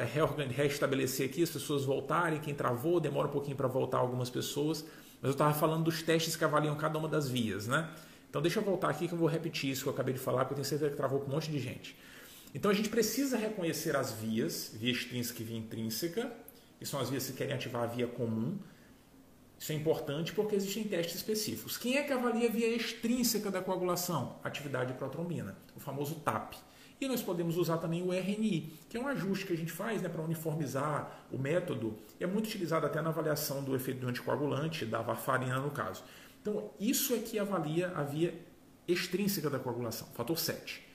restabelecer 0.55 1.27
aqui, 1.29 1.43
as 1.43 1.49
pessoas 1.49 1.83
voltarem, 1.83 2.39
quem 2.39 2.53
travou, 2.53 2.99
demora 2.99 3.27
um 3.27 3.31
pouquinho 3.31 3.57
para 3.57 3.67
voltar 3.67 3.97
algumas 3.97 4.29
pessoas. 4.29 4.85
Mas 5.21 5.29
eu 5.29 5.31
estava 5.31 5.53
falando 5.53 5.83
dos 5.83 6.01
testes 6.01 6.36
que 6.36 6.43
avaliam 6.43 6.75
cada 6.75 6.97
uma 6.97 7.07
das 7.07 7.27
vias, 7.27 7.67
né? 7.67 7.89
Então 8.29 8.41
deixa 8.41 8.59
eu 8.59 8.63
voltar 8.63 8.89
aqui 8.89 9.07
que 9.07 9.13
eu 9.13 9.17
vou 9.17 9.27
repetir 9.27 9.71
isso 9.71 9.83
que 9.83 9.89
eu 9.89 9.93
acabei 9.93 10.13
de 10.13 10.19
falar, 10.19 10.39
porque 10.39 10.53
eu 10.53 10.57
tenho 10.57 10.65
certeza 10.65 10.91
que 10.91 10.97
travou 10.97 11.19
com 11.19 11.27
um 11.31 11.33
monte 11.33 11.50
de 11.50 11.59
gente. 11.59 11.97
Então 12.53 12.69
a 12.69 12.74
gente 12.74 12.89
precisa 12.89 13.38
reconhecer 13.38 13.95
as 13.95 14.12
vias, 14.12 14.71
via 14.74 14.91
extrínseca 14.91 15.41
e 15.41 15.45
via 15.45 15.57
intrínseca, 15.57 16.31
que 16.79 16.86
são 16.86 17.00
as 17.00 17.09
vias 17.09 17.27
que 17.27 17.33
querem 17.33 17.53
ativar 17.53 17.83
a 17.83 17.88
via 17.88 18.07
comum. 18.07 18.57
Isso 19.59 19.71
é 19.71 19.75
importante 19.75 20.33
porque 20.33 20.55
existem 20.55 20.83
testes 20.83 21.15
específicos. 21.15 21.77
Quem 21.77 21.97
é 21.97 22.03
que 22.03 22.13
avalia 22.13 22.47
a 22.47 22.51
via 22.51 22.67
extrínseca 22.75 23.50
da 23.50 23.62
coagulação? 23.62 24.38
Atividade 24.43 24.93
protrombina, 24.93 25.57
o 25.75 25.79
famoso 25.79 26.15
TAP. 26.15 26.53
E 26.99 27.07
nós 27.07 27.21
podemos 27.21 27.57
usar 27.57 27.77
também 27.77 28.01
o 28.01 28.11
RNI, 28.11 28.73
que 28.89 28.97
é 28.97 28.99
um 28.99 29.07
ajuste 29.07 29.45
que 29.45 29.53
a 29.53 29.57
gente 29.57 29.71
faz 29.71 30.01
né, 30.01 30.09
para 30.09 30.21
uniformizar 30.21 31.25
o 31.31 31.37
método. 31.37 31.95
É 32.19 32.25
muito 32.25 32.47
utilizado 32.47 32.85
até 32.85 33.01
na 33.01 33.09
avaliação 33.09 33.63
do 33.63 33.75
efeito 33.75 33.99
do 33.99 34.07
anticoagulante, 34.07 34.85
da 34.85 35.01
varfarina 35.01 35.59
no 35.59 35.69
caso. 35.69 36.03
Então, 36.41 36.71
isso 36.79 37.13
é 37.13 37.19
que 37.19 37.37
avalia 37.37 37.91
a 37.95 38.03
via 38.03 38.33
extrínseca 38.87 39.49
da 39.49 39.59
coagulação, 39.59 40.07
fator 40.13 40.37
7. 40.39 40.87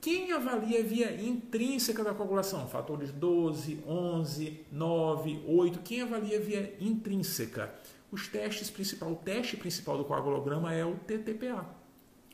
Quem 0.00 0.30
avalia 0.30 0.78
a 0.78 0.82
via 0.82 1.20
intrínseca 1.20 2.04
da 2.04 2.14
coagulação? 2.14 2.68
Fatores 2.68 3.10
12, 3.10 3.82
11, 3.86 4.64
9, 4.70 5.42
8. 5.44 5.80
Quem 5.80 6.02
avalia 6.02 6.38
a 6.38 6.40
via 6.40 6.76
intrínseca? 6.80 7.74
Os 8.10 8.28
testes 8.28 8.70
principal, 8.70 9.12
o 9.12 9.16
teste 9.16 9.56
principal 9.56 9.98
do 9.98 10.04
coagulograma 10.04 10.72
é 10.72 10.84
o 10.84 10.94
TTPA, 10.94 11.66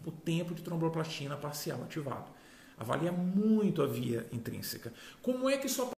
o 0.04 0.12
tempo 0.12 0.54
de 0.54 0.62
tromboplastina 0.62 1.36
parcial 1.36 1.82
ativado. 1.82 2.30
Avalia 2.76 3.12
muito 3.12 3.82
a 3.82 3.86
via 3.86 4.26
intrínseca. 4.32 4.92
Como 5.22 5.48
é 5.48 5.56
que 5.56 5.66
isso 5.66 5.88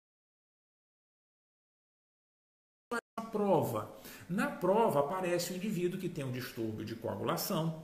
na 2.91 3.23
prova? 3.23 3.91
Na 4.29 4.47
prova 4.47 4.99
aparece 4.99 5.53
o 5.53 5.55
indivíduo 5.55 5.99
que 5.99 6.09
tem 6.09 6.23
um 6.23 6.31
distúrbio 6.31 6.85
de 6.85 6.95
coagulação, 6.95 7.83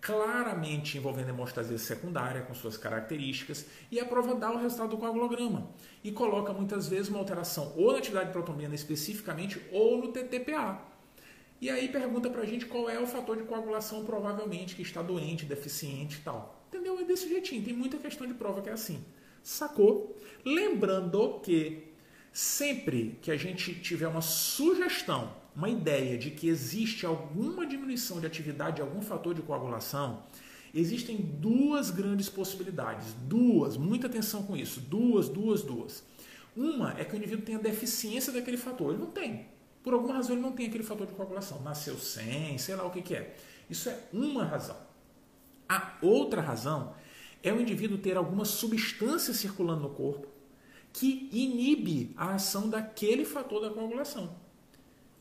claramente 0.00 0.96
envolvendo 0.96 1.28
hemostasia 1.28 1.76
secundária 1.78 2.42
com 2.42 2.54
suas 2.54 2.76
características, 2.76 3.66
e 3.90 4.00
a 4.00 4.06
prova 4.06 4.34
dá 4.34 4.50
o 4.50 4.58
resultado 4.58 4.90
do 4.90 4.98
coagulograma 4.98 5.68
e 6.02 6.10
coloca 6.10 6.52
muitas 6.52 6.88
vezes 6.88 7.08
uma 7.08 7.18
alteração 7.18 7.72
ou 7.76 7.92
na 7.92 7.98
atividade 7.98 8.32
protombina 8.32 8.74
especificamente 8.74 9.60
ou 9.70 9.98
no 9.98 10.12
TTPA. 10.12 10.80
E 11.60 11.68
aí 11.68 11.88
pergunta 11.88 12.30
pra 12.30 12.46
gente 12.46 12.64
qual 12.64 12.88
é 12.88 12.98
o 12.98 13.06
fator 13.06 13.36
de 13.36 13.44
coagulação 13.44 14.04
provavelmente 14.06 14.74
que 14.74 14.82
está 14.82 15.02
doente, 15.02 15.44
deficiente 15.44 16.18
e 16.18 16.22
tal. 16.22 16.59
Entendeu? 16.70 17.00
É 17.00 17.04
desse 17.04 17.28
jeitinho. 17.28 17.64
Tem 17.64 17.74
muita 17.74 17.96
questão 17.98 18.26
de 18.26 18.34
prova 18.34 18.62
que 18.62 18.68
é 18.68 18.72
assim. 18.72 19.04
Sacou? 19.42 20.16
Lembrando 20.44 21.40
que 21.40 21.88
sempre 22.32 23.18
que 23.20 23.32
a 23.32 23.36
gente 23.36 23.74
tiver 23.74 24.06
uma 24.06 24.20
sugestão, 24.20 25.34
uma 25.54 25.68
ideia 25.68 26.16
de 26.16 26.30
que 26.30 26.48
existe 26.48 27.04
alguma 27.04 27.66
diminuição 27.66 28.20
de 28.20 28.26
atividade 28.26 28.76
de 28.76 28.82
algum 28.82 29.02
fator 29.02 29.34
de 29.34 29.42
coagulação, 29.42 30.22
existem 30.72 31.16
duas 31.16 31.90
grandes 31.90 32.28
possibilidades. 32.28 33.12
Duas, 33.22 33.76
muita 33.76 34.06
atenção 34.06 34.44
com 34.44 34.56
isso. 34.56 34.80
Duas, 34.80 35.28
duas, 35.28 35.62
duas. 35.62 36.04
Uma 36.56 36.94
é 37.00 37.04
que 37.04 37.14
o 37.14 37.16
indivíduo 37.16 37.44
tenha 37.44 37.58
deficiência 37.58 38.32
daquele 38.32 38.56
fator. 38.56 38.92
Ele 38.92 39.00
não 39.02 39.10
tem. 39.10 39.46
Por 39.82 39.92
alguma 39.92 40.14
razão 40.14 40.36
ele 40.36 40.42
não 40.42 40.52
tem 40.52 40.66
aquele 40.66 40.84
fator 40.84 41.04
de 41.04 41.14
coagulação. 41.14 41.60
Nasceu 41.62 41.98
sem, 41.98 42.56
sei 42.58 42.76
lá 42.76 42.86
o 42.86 42.90
que, 42.90 43.02
que 43.02 43.16
é. 43.16 43.34
Isso 43.68 43.88
é 43.88 43.98
uma 44.12 44.44
razão. 44.44 44.89
A 45.70 45.92
outra 46.02 46.40
razão 46.40 46.96
é 47.44 47.52
o 47.52 47.60
indivíduo 47.60 47.96
ter 47.96 48.16
alguma 48.16 48.44
substância 48.44 49.32
circulando 49.32 49.82
no 49.82 49.90
corpo 49.90 50.26
que 50.92 51.28
inibe 51.32 52.12
a 52.16 52.34
ação 52.34 52.68
daquele 52.68 53.24
fator 53.24 53.60
da 53.60 53.70
coagulação. 53.70 54.34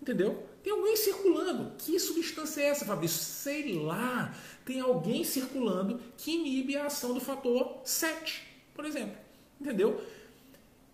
Entendeu? 0.01 0.43
Tem 0.63 0.73
alguém 0.73 0.97
circulando. 0.97 1.73
Que 1.77 1.99
substância 1.99 2.61
é 2.61 2.65
essa, 2.65 2.83
Fabrício? 2.83 3.19
Sei 3.19 3.75
lá. 3.75 4.33
Tem 4.65 4.79
alguém 4.79 5.23
circulando 5.23 6.01
que 6.17 6.31
inibe 6.31 6.75
a 6.75 6.87
ação 6.87 7.13
do 7.13 7.19
fator 7.19 7.81
7, 7.83 8.41
por 8.73 8.85
exemplo. 8.85 9.17
Entendeu? 9.61 10.03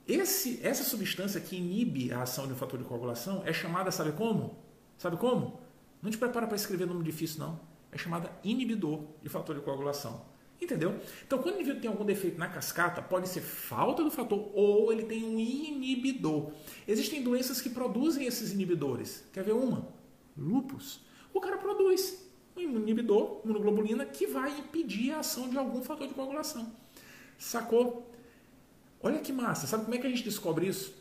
Esse, 0.05 0.59
essa 0.62 0.83
substância 0.83 1.39
que 1.39 1.55
inibe 1.55 2.12
a 2.12 2.24
ação 2.24 2.45
de 2.45 2.51
um 2.51 2.57
fator 2.57 2.77
de 2.77 2.83
coagulação 2.83 3.41
é 3.45 3.53
chamada, 3.53 3.89
sabe 3.89 4.12
como? 4.12 4.57
Sabe 4.97 5.15
como? 5.15 5.62
Não 6.01 6.12
te 6.12 6.17
prepara 6.17 6.45
para 6.45 6.57
escrever 6.57 6.85
nome 6.85 7.05
difícil, 7.05 7.39
não 7.39 7.75
é 7.92 7.98
chamada 7.98 8.32
inibidor 8.44 9.04
de 9.22 9.30
fator 9.30 9.56
de 9.56 9.62
coagulação. 9.62 10.25
Entendeu? 10.62 11.00
Então, 11.25 11.39
quando 11.39 11.56
o 11.56 11.58
indivíduo 11.60 11.82
tem 11.82 11.89
algum 11.89 12.06
defeito 12.06 12.39
na 12.39 12.48
cascata, 12.48 13.01
pode 13.01 13.27
ser 13.27 13.42
falta 13.42 14.04
do 14.04 14.10
fator 14.10 14.50
ou 14.54 14.92
ele 14.92 15.04
tem 15.04 15.24
um 15.24 15.39
inibidor. 15.39 16.51
Existem 16.88 17.22
doenças 17.22 17.62
que 17.62 17.70
produzem 17.70 18.25
esses 18.25 18.54
inibidores. 18.54 19.24
Quer 19.34 19.44
ver 19.44 19.54
uma? 19.54 19.88
Lupus. 20.38 21.01
O 21.34 21.42
cara 21.42 21.58
produz 21.58 22.25
um 22.56 22.62
inibidor, 22.62 23.42
imunoglobulina, 23.44 24.06
que 24.06 24.25
vai 24.25 24.58
impedir 24.58 25.12
a 25.12 25.20
ação 25.20 25.50
de 25.50 25.58
algum 25.58 25.82
fator 25.82 26.08
de 26.08 26.13
coagulação. 26.13 26.72
Sacou? 27.38 28.10
Olha 29.01 29.20
que 29.20 29.34
massa. 29.34 29.68
Sabe 29.68 29.84
como 29.84 29.96
é 29.96 29.98
que 29.98 30.08
a 30.08 30.10
gente 30.10 30.24
descobre 30.24 30.68
isso? 30.68 30.94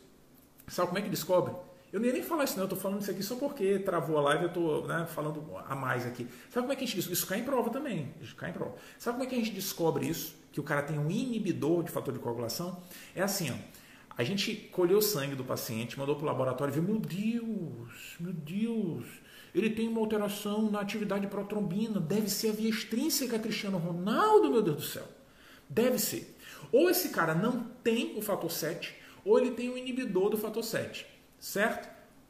Sabe 0.67 0.89
como 0.89 0.99
é 0.99 1.01
que 1.01 1.09
descobre? 1.09 1.55
Eu 1.95 2.01
nem 2.01 2.09
ia 2.09 2.13
nem 2.15 2.23
falar 2.23 2.43
isso, 2.43 2.57
não. 2.57 2.65
Eu 2.65 2.67
tô 2.67 2.75
falando 2.75 3.01
isso 3.01 3.09
aqui 3.09 3.23
só 3.23 3.35
porque 3.35 3.79
travou 3.79 4.17
a 4.17 4.21
live 4.23 4.43
eu 4.43 4.51
tô 4.51 4.85
né, 4.85 5.07
falando 5.07 5.41
a 5.65 5.73
mais 5.73 6.05
aqui. 6.05 6.27
Sabe 6.49 6.67
como 6.67 6.73
é 6.73 6.75
que 6.75 6.83
a 6.83 6.87
gente? 6.87 7.09
Isso 7.09 7.25
cai 7.25 7.39
em 7.39 7.45
prova 7.45 7.69
também. 7.69 8.13
Isso 8.19 8.35
cai 8.35 8.49
em 8.49 8.53
prova. 8.53 8.75
Sabe 8.99 9.15
como 9.15 9.25
é 9.25 9.29
que 9.29 9.33
a 9.33 9.37
gente 9.37 9.51
descobre 9.51 10.05
isso? 10.05 10.35
Que 10.51 10.59
o 10.59 10.63
cara 10.63 10.81
tem 10.81 10.99
um 10.99 11.09
inibidor 11.09 11.83
de 11.83 11.91
fator 11.91 12.13
de 12.13 12.19
coagulação? 12.19 12.83
É 13.15 13.21
assim, 13.21 13.49
ó. 13.49 13.55
A 14.17 14.25
gente 14.25 14.53
colheu 14.73 14.97
o 14.97 15.01
sangue 15.01 15.35
do 15.35 15.45
paciente, 15.45 15.97
mandou 15.97 16.17
para 16.17 16.23
o 16.23 16.27
laboratório 16.27 16.73
e 16.73 16.73
viu, 16.73 16.83
meu 16.83 16.99
Deus, 16.99 18.17
meu 18.19 18.33
Deus, 18.33 19.05
ele 19.53 19.69
tem 19.69 19.87
uma 19.87 20.01
alteração 20.01 20.69
na 20.69 20.81
atividade 20.81 21.27
protrombina, 21.27 22.01
deve 22.01 22.29
ser 22.29 22.49
a 22.49 22.51
via 22.51 22.69
extrínseca 22.69 23.39
Cristiano 23.39 23.77
Ronaldo, 23.77 24.51
meu 24.51 24.61
Deus 24.61 24.75
do 24.75 24.83
céu. 24.83 25.07
Deve 25.69 25.97
ser. 25.97 26.37
Ou 26.73 26.89
esse 26.89 27.07
cara 27.07 27.33
não 27.33 27.63
tem 27.81 28.17
o 28.17 28.21
fator 28.21 28.51
7, 28.51 28.93
ou 29.23 29.39
ele 29.39 29.51
tem 29.51 29.69
o 29.69 29.77
inibidor 29.77 30.29
do 30.29 30.37
fator 30.37 30.61
7. 30.61 31.14
Certo? 31.39 31.89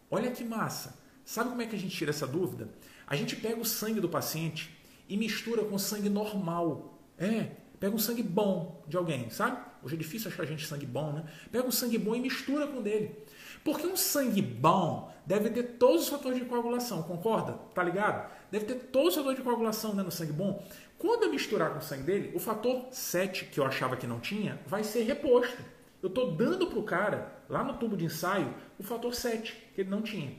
Olha 0.09 0.31
que 0.31 0.43
massa. 0.43 0.97
Sabe 1.23 1.49
como 1.49 1.61
é 1.61 1.65
que 1.65 1.75
a 1.75 1.79
gente 1.79 1.95
tira 1.95 2.11
essa 2.11 2.27
dúvida? 2.27 2.69
A 3.07 3.15
gente 3.15 3.35
pega 3.35 3.59
o 3.59 3.65
sangue 3.65 3.99
do 3.99 4.09
paciente 4.09 4.75
e 5.09 5.17
mistura 5.17 5.63
com 5.63 5.77
sangue 5.77 6.09
normal. 6.09 6.99
É, 7.17 7.51
pega 7.79 7.95
um 7.95 7.99
sangue 7.99 8.23
bom 8.23 8.83
de 8.87 8.97
alguém, 8.97 9.29
sabe? 9.29 9.57
Hoje 9.83 9.95
é 9.95 9.97
difícil 9.97 10.31
achar 10.31 10.45
gente 10.45 10.65
sangue 10.65 10.85
bom, 10.85 11.11
né? 11.13 11.23
Pega 11.51 11.67
um 11.67 11.71
sangue 11.71 11.97
bom 11.97 12.15
e 12.15 12.19
mistura 12.19 12.67
com 12.67 12.81
dele. 12.81 13.15
Porque 13.63 13.85
um 13.87 13.95
sangue 13.95 14.41
bom 14.41 15.11
deve 15.25 15.49
ter 15.49 15.63
todos 15.63 16.03
os 16.03 16.09
fatores 16.09 16.37
de 16.37 16.45
coagulação, 16.45 17.01
concorda? 17.03 17.53
Tá 17.73 17.83
ligado? 17.83 18.31
Deve 18.51 18.65
ter 18.65 18.75
todos 18.75 19.09
os 19.09 19.15
fatores 19.15 19.37
de 19.37 19.43
coagulação 19.43 19.93
né, 19.93 20.03
no 20.03 20.11
sangue 20.11 20.33
bom. 20.33 20.63
Quando 20.97 21.23
eu 21.23 21.31
misturar 21.31 21.71
com 21.71 21.79
o 21.79 21.81
sangue 21.81 22.03
dele, 22.03 22.31
o 22.35 22.39
fator 22.39 22.85
7, 22.91 23.45
que 23.45 23.59
eu 23.59 23.65
achava 23.65 23.97
que 23.97 24.07
não 24.07 24.19
tinha, 24.19 24.59
vai 24.67 24.83
ser 24.83 25.03
reposto. 25.03 25.61
Eu 26.05 26.09
estou 26.09 26.35
dando 26.35 26.67
para 26.67 26.77
o 26.77 26.83
cara, 26.83 27.31
lá 27.49 27.63
no 27.63 27.79
tubo 27.79 27.97
de 27.97 28.05
ensaio, 28.05 28.53
o 28.77 28.83
fator 28.83 29.15
7, 29.15 29.71
que 29.73 29.81
ele 29.81 29.89
não 29.89 30.03
tinha. 30.03 30.35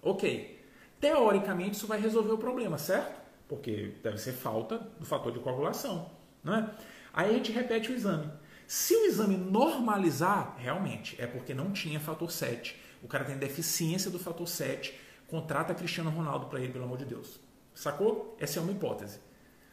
Ok. 0.00 0.64
Teoricamente, 1.00 1.74
isso 1.74 1.88
vai 1.88 2.00
resolver 2.00 2.30
o 2.30 2.38
problema, 2.38 2.78
certo? 2.78 3.20
Porque 3.48 3.96
deve 4.00 4.18
ser 4.18 4.30
falta 4.30 4.78
do 5.00 5.04
fator 5.04 5.32
de 5.32 5.40
coagulação. 5.40 6.08
Né? 6.44 6.72
Aí 7.12 7.30
a 7.30 7.32
gente 7.32 7.50
repete 7.50 7.90
o 7.90 7.94
exame. 7.96 8.30
Se 8.64 8.94
o 8.94 9.04
exame 9.06 9.36
normalizar, 9.36 10.54
realmente, 10.56 11.20
é 11.20 11.26
porque 11.26 11.52
não 11.52 11.72
tinha 11.72 11.98
fator 11.98 12.30
7. 12.30 12.80
O 13.02 13.08
cara 13.08 13.24
tem 13.24 13.36
deficiência 13.36 14.08
do 14.08 14.20
fator 14.20 14.46
7. 14.46 14.96
Contrata 15.26 15.74
Cristiano 15.74 16.10
Ronaldo 16.10 16.46
para 16.46 16.60
ele, 16.60 16.72
pelo 16.72 16.84
amor 16.84 16.98
de 16.98 17.06
Deus. 17.06 17.40
Sacou? 17.74 18.36
Essa 18.38 18.60
é 18.60 18.62
uma 18.62 18.70
hipótese. 18.70 19.18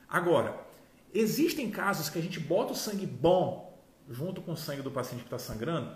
Agora, 0.07 0.59
existem 1.13 1.69
casos 1.69 2.09
que 2.09 2.17
a 2.17 2.21
gente 2.21 2.39
bota 2.39 2.73
o 2.73 2.75
sangue 2.75 3.05
bom 3.05 3.68
junto 4.09 4.41
com 4.41 4.53
o 4.53 4.57
sangue 4.57 4.81
do 4.81 4.91
paciente 4.91 5.21
que 5.21 5.27
está 5.27 5.39
sangrando, 5.39 5.95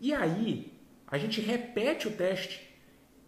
e 0.00 0.12
aí 0.12 0.72
a 1.06 1.16
gente 1.18 1.40
repete 1.40 2.08
o 2.08 2.12
teste 2.12 2.60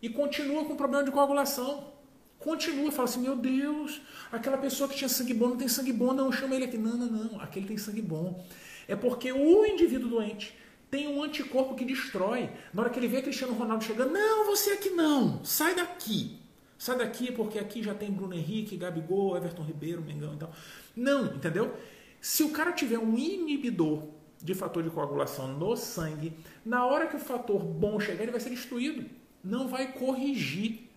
e 0.02 0.08
continua 0.08 0.64
com 0.64 0.76
problema 0.76 1.04
de 1.04 1.10
coagulação. 1.10 1.92
Continua, 2.38 2.92
fala 2.92 3.08
assim, 3.08 3.20
meu 3.20 3.36
Deus, 3.36 4.02
aquela 4.30 4.58
pessoa 4.58 4.88
que 4.88 4.96
tinha 4.96 5.08
sangue 5.08 5.32
bom 5.32 5.48
não 5.48 5.56
tem 5.56 5.68
sangue 5.68 5.92
bom, 5.92 6.12
não, 6.12 6.30
chama 6.30 6.54
ele 6.54 6.64
aqui. 6.64 6.76
Não, 6.76 6.96
não, 6.96 7.06
não, 7.06 7.40
aquele 7.40 7.66
tem 7.66 7.78
sangue 7.78 8.02
bom. 8.02 8.44
É 8.86 8.94
porque 8.94 9.32
o 9.32 9.64
indivíduo 9.64 10.10
doente 10.10 10.54
tem 10.90 11.08
um 11.08 11.22
anticorpo 11.22 11.74
que 11.74 11.84
destrói. 11.84 12.50
Na 12.72 12.82
hora 12.82 12.90
que 12.90 12.98
ele 12.98 13.08
vê 13.08 13.22
Cristiano 13.22 13.54
Ronaldo 13.54 13.84
chegando, 13.84 14.12
não, 14.12 14.44
você 14.46 14.72
aqui 14.72 14.90
não, 14.90 15.42
sai 15.44 15.74
daqui. 15.74 16.38
Sai 16.76 16.98
daqui 16.98 17.32
porque 17.32 17.58
aqui 17.58 17.82
já 17.82 17.94
tem 17.94 18.10
Bruno 18.10 18.34
Henrique, 18.34 18.76
Gabigol, 18.76 19.36
Everton 19.36 19.62
Ribeiro, 19.62 20.02
Mengão 20.02 20.34
e 20.34 20.36
tal. 20.36 20.52
Não, 20.94 21.34
entendeu? 21.34 21.74
Se 22.24 22.42
o 22.42 22.48
cara 22.52 22.72
tiver 22.72 22.98
um 22.98 23.18
inibidor 23.18 24.04
de 24.42 24.54
fator 24.54 24.82
de 24.82 24.88
coagulação 24.88 25.46
no 25.46 25.76
sangue, 25.76 26.34
na 26.64 26.86
hora 26.86 27.06
que 27.06 27.16
o 27.16 27.18
fator 27.18 27.62
bom 27.62 28.00
chegar, 28.00 28.22
ele 28.22 28.32
vai 28.32 28.40
ser 28.40 28.48
destruído. 28.48 29.04
Não 29.44 29.68
vai 29.68 29.92
corrigir 29.92 30.90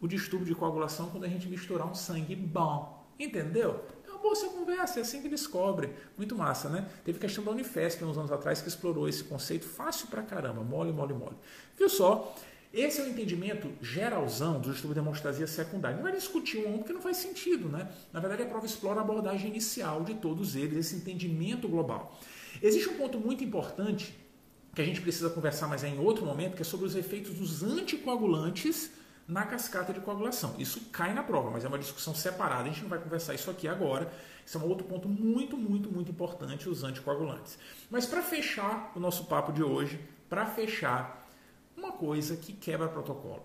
o 0.00 0.08
distúrbio 0.08 0.48
de 0.48 0.56
coagulação 0.56 1.08
quando 1.08 1.22
a 1.22 1.28
gente 1.28 1.46
misturar 1.46 1.88
um 1.88 1.94
sangue 1.94 2.34
bom. 2.34 3.06
Entendeu? 3.16 3.84
É 4.04 4.10
uma 4.10 4.18
boa 4.18 4.34
conversa, 4.48 4.98
é 4.98 5.02
assim 5.02 5.22
que 5.22 5.28
descobre. 5.28 5.92
Muito 6.16 6.34
massa, 6.34 6.68
né? 6.68 6.90
Teve 7.04 7.20
questão 7.20 7.44
da 7.44 7.52
Unifesp 7.52 8.04
uns 8.04 8.18
anos 8.18 8.32
atrás 8.32 8.60
que 8.60 8.66
explorou 8.66 9.08
esse 9.08 9.22
conceito 9.22 9.68
fácil 9.68 10.08
pra 10.08 10.24
caramba, 10.24 10.64
mole, 10.64 10.92
mole, 10.92 11.14
mole. 11.14 11.36
Viu 11.78 11.88
só? 11.88 12.34
Esse 12.76 13.00
é 13.00 13.04
o 13.04 13.08
entendimento 13.08 13.72
geralzão 13.80 14.60
do 14.60 14.70
estudo 14.70 14.92
de 14.92 15.00
hemostasia 15.00 15.46
secundária. 15.46 15.96
Não 15.96 16.02
vai 16.02 16.12
discutir 16.12 16.58
um 16.58 16.76
porque 16.76 16.92
não 16.92 17.00
faz 17.00 17.16
sentido, 17.16 17.70
né? 17.70 17.90
Na 18.12 18.20
verdade, 18.20 18.42
a 18.42 18.46
prova 18.46 18.66
explora 18.66 19.00
a 19.00 19.02
abordagem 19.02 19.48
inicial 19.48 20.04
de 20.04 20.12
todos 20.12 20.54
eles, 20.54 20.76
esse 20.76 20.94
entendimento 20.94 21.66
global. 21.66 22.20
Existe 22.62 22.90
um 22.90 22.98
ponto 22.98 23.18
muito 23.18 23.42
importante 23.42 24.14
que 24.74 24.82
a 24.82 24.84
gente 24.84 25.00
precisa 25.00 25.30
conversar 25.30 25.68
mais 25.68 25.82
em 25.84 25.98
outro 25.98 26.26
momento, 26.26 26.54
que 26.54 26.60
é 26.60 26.64
sobre 26.66 26.84
os 26.84 26.94
efeitos 26.94 27.32
dos 27.32 27.62
anticoagulantes 27.62 28.90
na 29.26 29.46
cascata 29.46 29.90
de 29.94 30.00
coagulação. 30.00 30.54
Isso 30.58 30.78
cai 30.92 31.14
na 31.14 31.22
prova, 31.22 31.50
mas 31.50 31.64
é 31.64 31.68
uma 31.68 31.78
discussão 31.78 32.14
separada, 32.14 32.64
a 32.64 32.66
gente 32.66 32.82
não 32.82 32.90
vai 32.90 32.98
conversar 32.98 33.32
isso 33.32 33.50
aqui 33.50 33.66
agora. 33.66 34.12
Isso 34.44 34.58
é 34.58 34.60
um 34.60 34.68
outro 34.68 34.86
ponto 34.86 35.08
muito, 35.08 35.56
muito, 35.56 35.90
muito 35.90 36.10
importante, 36.10 36.68
os 36.68 36.84
anticoagulantes. 36.84 37.58
Mas 37.90 38.04
para 38.04 38.20
fechar 38.20 38.92
o 38.94 39.00
nosso 39.00 39.24
papo 39.24 39.50
de 39.50 39.62
hoje, 39.62 39.98
para 40.28 40.44
fechar 40.44 41.25
uma 41.86 41.92
coisa 41.92 42.36
que 42.36 42.52
quebra 42.52 42.88
protocolo. 42.88 43.44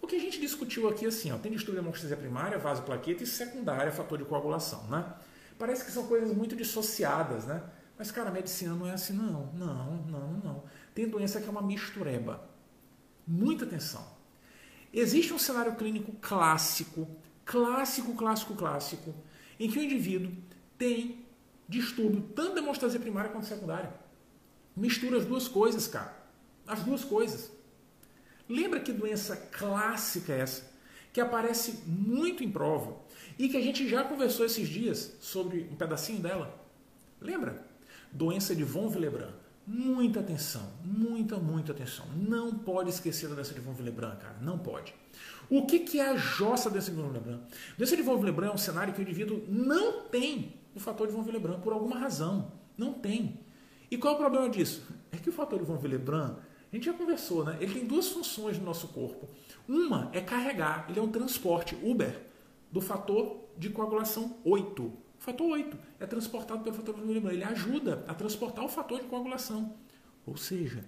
Porque 0.00 0.16
a 0.16 0.18
gente 0.18 0.40
discutiu 0.40 0.88
aqui 0.88 1.06
assim, 1.06 1.30
ó, 1.30 1.38
tem 1.38 1.52
distúrbio 1.52 1.82
de 1.82 1.86
hemostasia 1.86 2.16
primária, 2.16 2.58
vasoplaqueta 2.58 3.22
e 3.22 3.26
secundária, 3.26 3.92
fator 3.92 4.18
de 4.18 4.24
coagulação, 4.24 4.86
né? 4.88 5.14
Parece 5.58 5.84
que 5.84 5.90
são 5.90 6.06
coisas 6.06 6.34
muito 6.34 6.56
dissociadas, 6.56 7.44
né? 7.44 7.62
Mas, 7.98 8.10
cara, 8.10 8.30
a 8.30 8.32
medicina 8.32 8.74
não 8.74 8.86
é 8.86 8.92
assim, 8.92 9.12
não, 9.12 9.52
não, 9.52 9.96
não, 10.06 10.32
não. 10.42 10.64
Tem 10.94 11.06
doença 11.06 11.38
que 11.38 11.46
é 11.46 11.50
uma 11.50 11.60
mistureba. 11.60 12.48
Muita 13.26 13.66
atenção. 13.66 14.04
Existe 14.92 15.34
um 15.34 15.38
cenário 15.38 15.76
clínico 15.76 16.12
clássico, 16.12 17.06
clássico, 17.44 18.14
clássico, 18.14 18.54
clássico, 18.54 19.14
em 19.58 19.70
que 19.70 19.78
o 19.78 19.82
indivíduo 19.82 20.32
tem 20.78 21.26
distúrbio 21.68 22.22
tanto 22.34 22.54
de 22.54 22.60
hemostasia 22.60 22.98
primária 22.98 23.30
quanto 23.30 23.46
secundária. 23.46 23.92
Mistura 24.74 25.18
as 25.18 25.26
duas 25.26 25.46
coisas, 25.46 25.86
cara. 25.86 26.19
As 26.70 26.84
duas 26.84 27.02
coisas. 27.02 27.50
Lembra 28.48 28.78
que 28.78 28.92
doença 28.92 29.34
clássica 29.36 30.32
é 30.32 30.38
essa? 30.38 30.70
Que 31.12 31.20
aparece 31.20 31.82
muito 31.84 32.44
em 32.44 32.50
prova 32.50 32.96
e 33.36 33.48
que 33.48 33.56
a 33.56 33.60
gente 33.60 33.88
já 33.88 34.04
conversou 34.04 34.46
esses 34.46 34.68
dias 34.68 35.16
sobre 35.20 35.68
um 35.72 35.74
pedacinho 35.74 36.20
dela. 36.20 36.64
Lembra? 37.20 37.66
Doença 38.12 38.54
de 38.54 38.62
von 38.62 38.86
Willebrand. 38.86 39.34
Muita 39.66 40.20
atenção, 40.20 40.72
muita, 40.84 41.38
muita 41.38 41.72
atenção. 41.72 42.06
Não 42.16 42.54
pode 42.54 42.90
esquecer 42.90 43.28
da 43.28 43.34
doença 43.34 43.52
de 43.52 43.60
von 43.60 43.74
Willebrand, 43.76 44.18
cara. 44.18 44.36
Não 44.40 44.56
pode. 44.56 44.94
O 45.48 45.66
que, 45.66 45.80
que 45.80 45.98
é 45.98 46.10
a 46.10 46.16
jossa 46.16 46.70
doença 46.70 46.92
de 46.92 46.96
von 46.96 47.08
Willebrand? 47.08 47.40
Doença 47.76 47.96
de 47.96 48.02
von 48.02 48.14
Willebrand 48.14 48.50
é 48.50 48.54
um 48.54 48.58
cenário 48.58 48.94
que 48.94 49.00
o 49.00 49.02
indivíduo 49.02 49.44
não 49.48 50.02
tem 50.02 50.54
o 50.72 50.78
fator 50.78 51.08
de 51.08 51.12
von 51.12 51.24
Willebrand 51.24 51.62
por 51.62 51.72
alguma 51.72 51.98
razão. 51.98 52.52
Não 52.78 52.92
tem. 52.92 53.40
E 53.90 53.98
qual 53.98 54.14
é 54.14 54.16
o 54.16 54.20
problema 54.20 54.48
disso? 54.48 54.86
É 55.10 55.16
que 55.16 55.28
o 55.28 55.32
fator 55.32 55.58
de 55.58 55.64
von 55.64 55.80
Willebrand 55.82 56.36
a 56.72 56.76
gente 56.76 56.86
já 56.86 56.92
conversou, 56.92 57.44
né? 57.44 57.56
Ele 57.60 57.74
tem 57.74 57.86
duas 57.86 58.08
funções 58.08 58.58
no 58.58 58.64
nosso 58.64 58.88
corpo. 58.88 59.28
Uma 59.68 60.10
é 60.12 60.20
carregar, 60.20 60.86
ele 60.88 60.98
é 60.98 61.02
um 61.02 61.10
transporte 61.10 61.76
Uber 61.82 62.20
do 62.70 62.80
fator 62.80 63.48
de 63.58 63.70
coagulação 63.70 64.38
8. 64.44 64.82
O 64.82 64.94
fator 65.18 65.50
8 65.50 65.76
é 65.98 66.06
transportado 66.06 66.62
pelo 66.62 66.76
fator 66.76 66.94
de 66.94 67.02
William. 67.02 67.30
Ele 67.30 67.44
ajuda 67.44 68.04
a 68.06 68.14
transportar 68.14 68.64
o 68.64 68.68
fator 68.68 69.00
de 69.00 69.06
coagulação. 69.06 69.74
Ou 70.24 70.36
seja, 70.36 70.84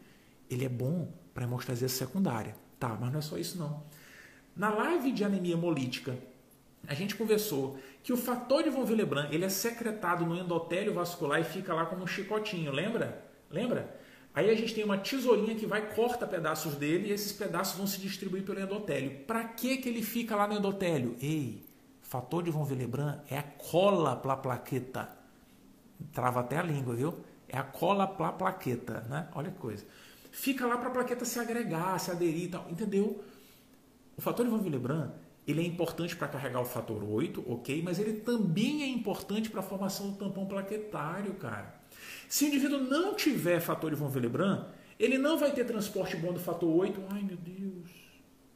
ele 0.48 0.64
é 0.64 0.68
bom 0.68 1.12
para 1.34 1.44
hemostasia 1.44 1.88
secundária. 1.88 2.54
Tá, 2.78 2.96
mas 3.00 3.12
não 3.12 3.18
é 3.18 3.22
só 3.22 3.36
isso 3.36 3.58
não. 3.58 3.82
Na 4.56 4.70
live 4.70 5.12
de 5.12 5.24
anemia 5.24 5.54
hemolítica, 5.54 6.16
a 6.86 6.94
gente 6.94 7.14
conversou 7.14 7.78
que 8.02 8.12
o 8.12 8.16
fator 8.16 8.62
de 8.62 8.70
von 8.70 8.84
Willebrand 8.84 9.32
ele 9.32 9.44
é 9.44 9.48
secretado 9.48 10.26
no 10.26 10.36
endotélio 10.36 10.94
vascular 10.94 11.40
e 11.40 11.44
fica 11.44 11.74
lá 11.74 11.86
como 11.86 12.02
um 12.02 12.06
chicotinho, 12.06 12.72
lembra? 12.72 13.24
Lembra? 13.50 14.00
Aí 14.34 14.48
a 14.48 14.54
gente 14.54 14.74
tem 14.74 14.82
uma 14.82 14.96
tesourinha 14.96 15.54
que 15.54 15.66
vai 15.66 15.94
corta 15.94 16.26
pedaços 16.26 16.74
dele 16.74 17.08
e 17.08 17.12
esses 17.12 17.32
pedaços 17.32 17.76
vão 17.76 17.86
se 17.86 18.00
distribuir 18.00 18.42
pelo 18.44 18.60
endotélio. 18.60 19.20
Para 19.26 19.44
que 19.44 19.76
que 19.76 19.88
ele 19.88 20.02
fica 20.02 20.34
lá 20.34 20.48
no 20.48 20.54
endotélio? 20.54 21.16
Ei, 21.20 21.62
fator 22.00 22.42
de 22.42 22.50
von 22.50 22.64
Willebrand 22.64 23.20
é 23.30 23.38
a 23.38 23.42
cola 23.42 24.16
para 24.16 24.36
plaqueta. 24.36 25.08
Trava 26.12 26.40
até 26.40 26.58
a 26.58 26.62
língua, 26.62 26.94
viu? 26.94 27.14
É 27.46 27.58
a 27.58 27.62
cola 27.62 28.06
para 28.06 28.32
plaqueta, 28.32 29.02
né? 29.08 29.28
Olha 29.34 29.50
que 29.50 29.58
coisa. 29.58 29.84
Fica 30.30 30.66
lá 30.66 30.78
para 30.78 30.88
a 30.88 30.92
plaqueta 30.92 31.26
se 31.26 31.38
agregar, 31.38 31.98
se 31.98 32.10
aderir 32.10 32.44
e 32.44 32.48
tal, 32.48 32.66
entendeu? 32.70 33.22
O 34.16 34.22
fator 34.22 34.46
de 34.46 34.50
von 34.50 34.62
Willebrand, 34.62 35.10
ele 35.46 35.60
é 35.60 35.66
importante 35.66 36.16
para 36.16 36.28
carregar 36.28 36.60
o 36.62 36.64
fator 36.64 37.04
8, 37.04 37.44
ok? 37.46 37.82
Mas 37.82 37.98
ele 37.98 38.20
também 38.20 38.82
é 38.82 38.86
importante 38.86 39.50
para 39.50 39.60
a 39.60 39.62
formação 39.62 40.10
do 40.10 40.16
tampão 40.16 40.46
plaquetário, 40.46 41.34
cara. 41.34 41.81
Se 42.28 42.44
o 42.44 42.48
indivíduo 42.48 42.78
não 42.78 43.14
tiver 43.14 43.60
fator 43.60 43.90
de 43.90 43.96
von 43.96 44.10
Willebrand, 44.10 44.66
ele 44.98 45.18
não 45.18 45.38
vai 45.38 45.52
ter 45.52 45.64
transporte 45.64 46.16
bom 46.16 46.32
do 46.32 46.40
fator 46.40 46.68
8. 46.68 47.00
Ai, 47.10 47.22
meu 47.22 47.36
Deus, 47.36 47.90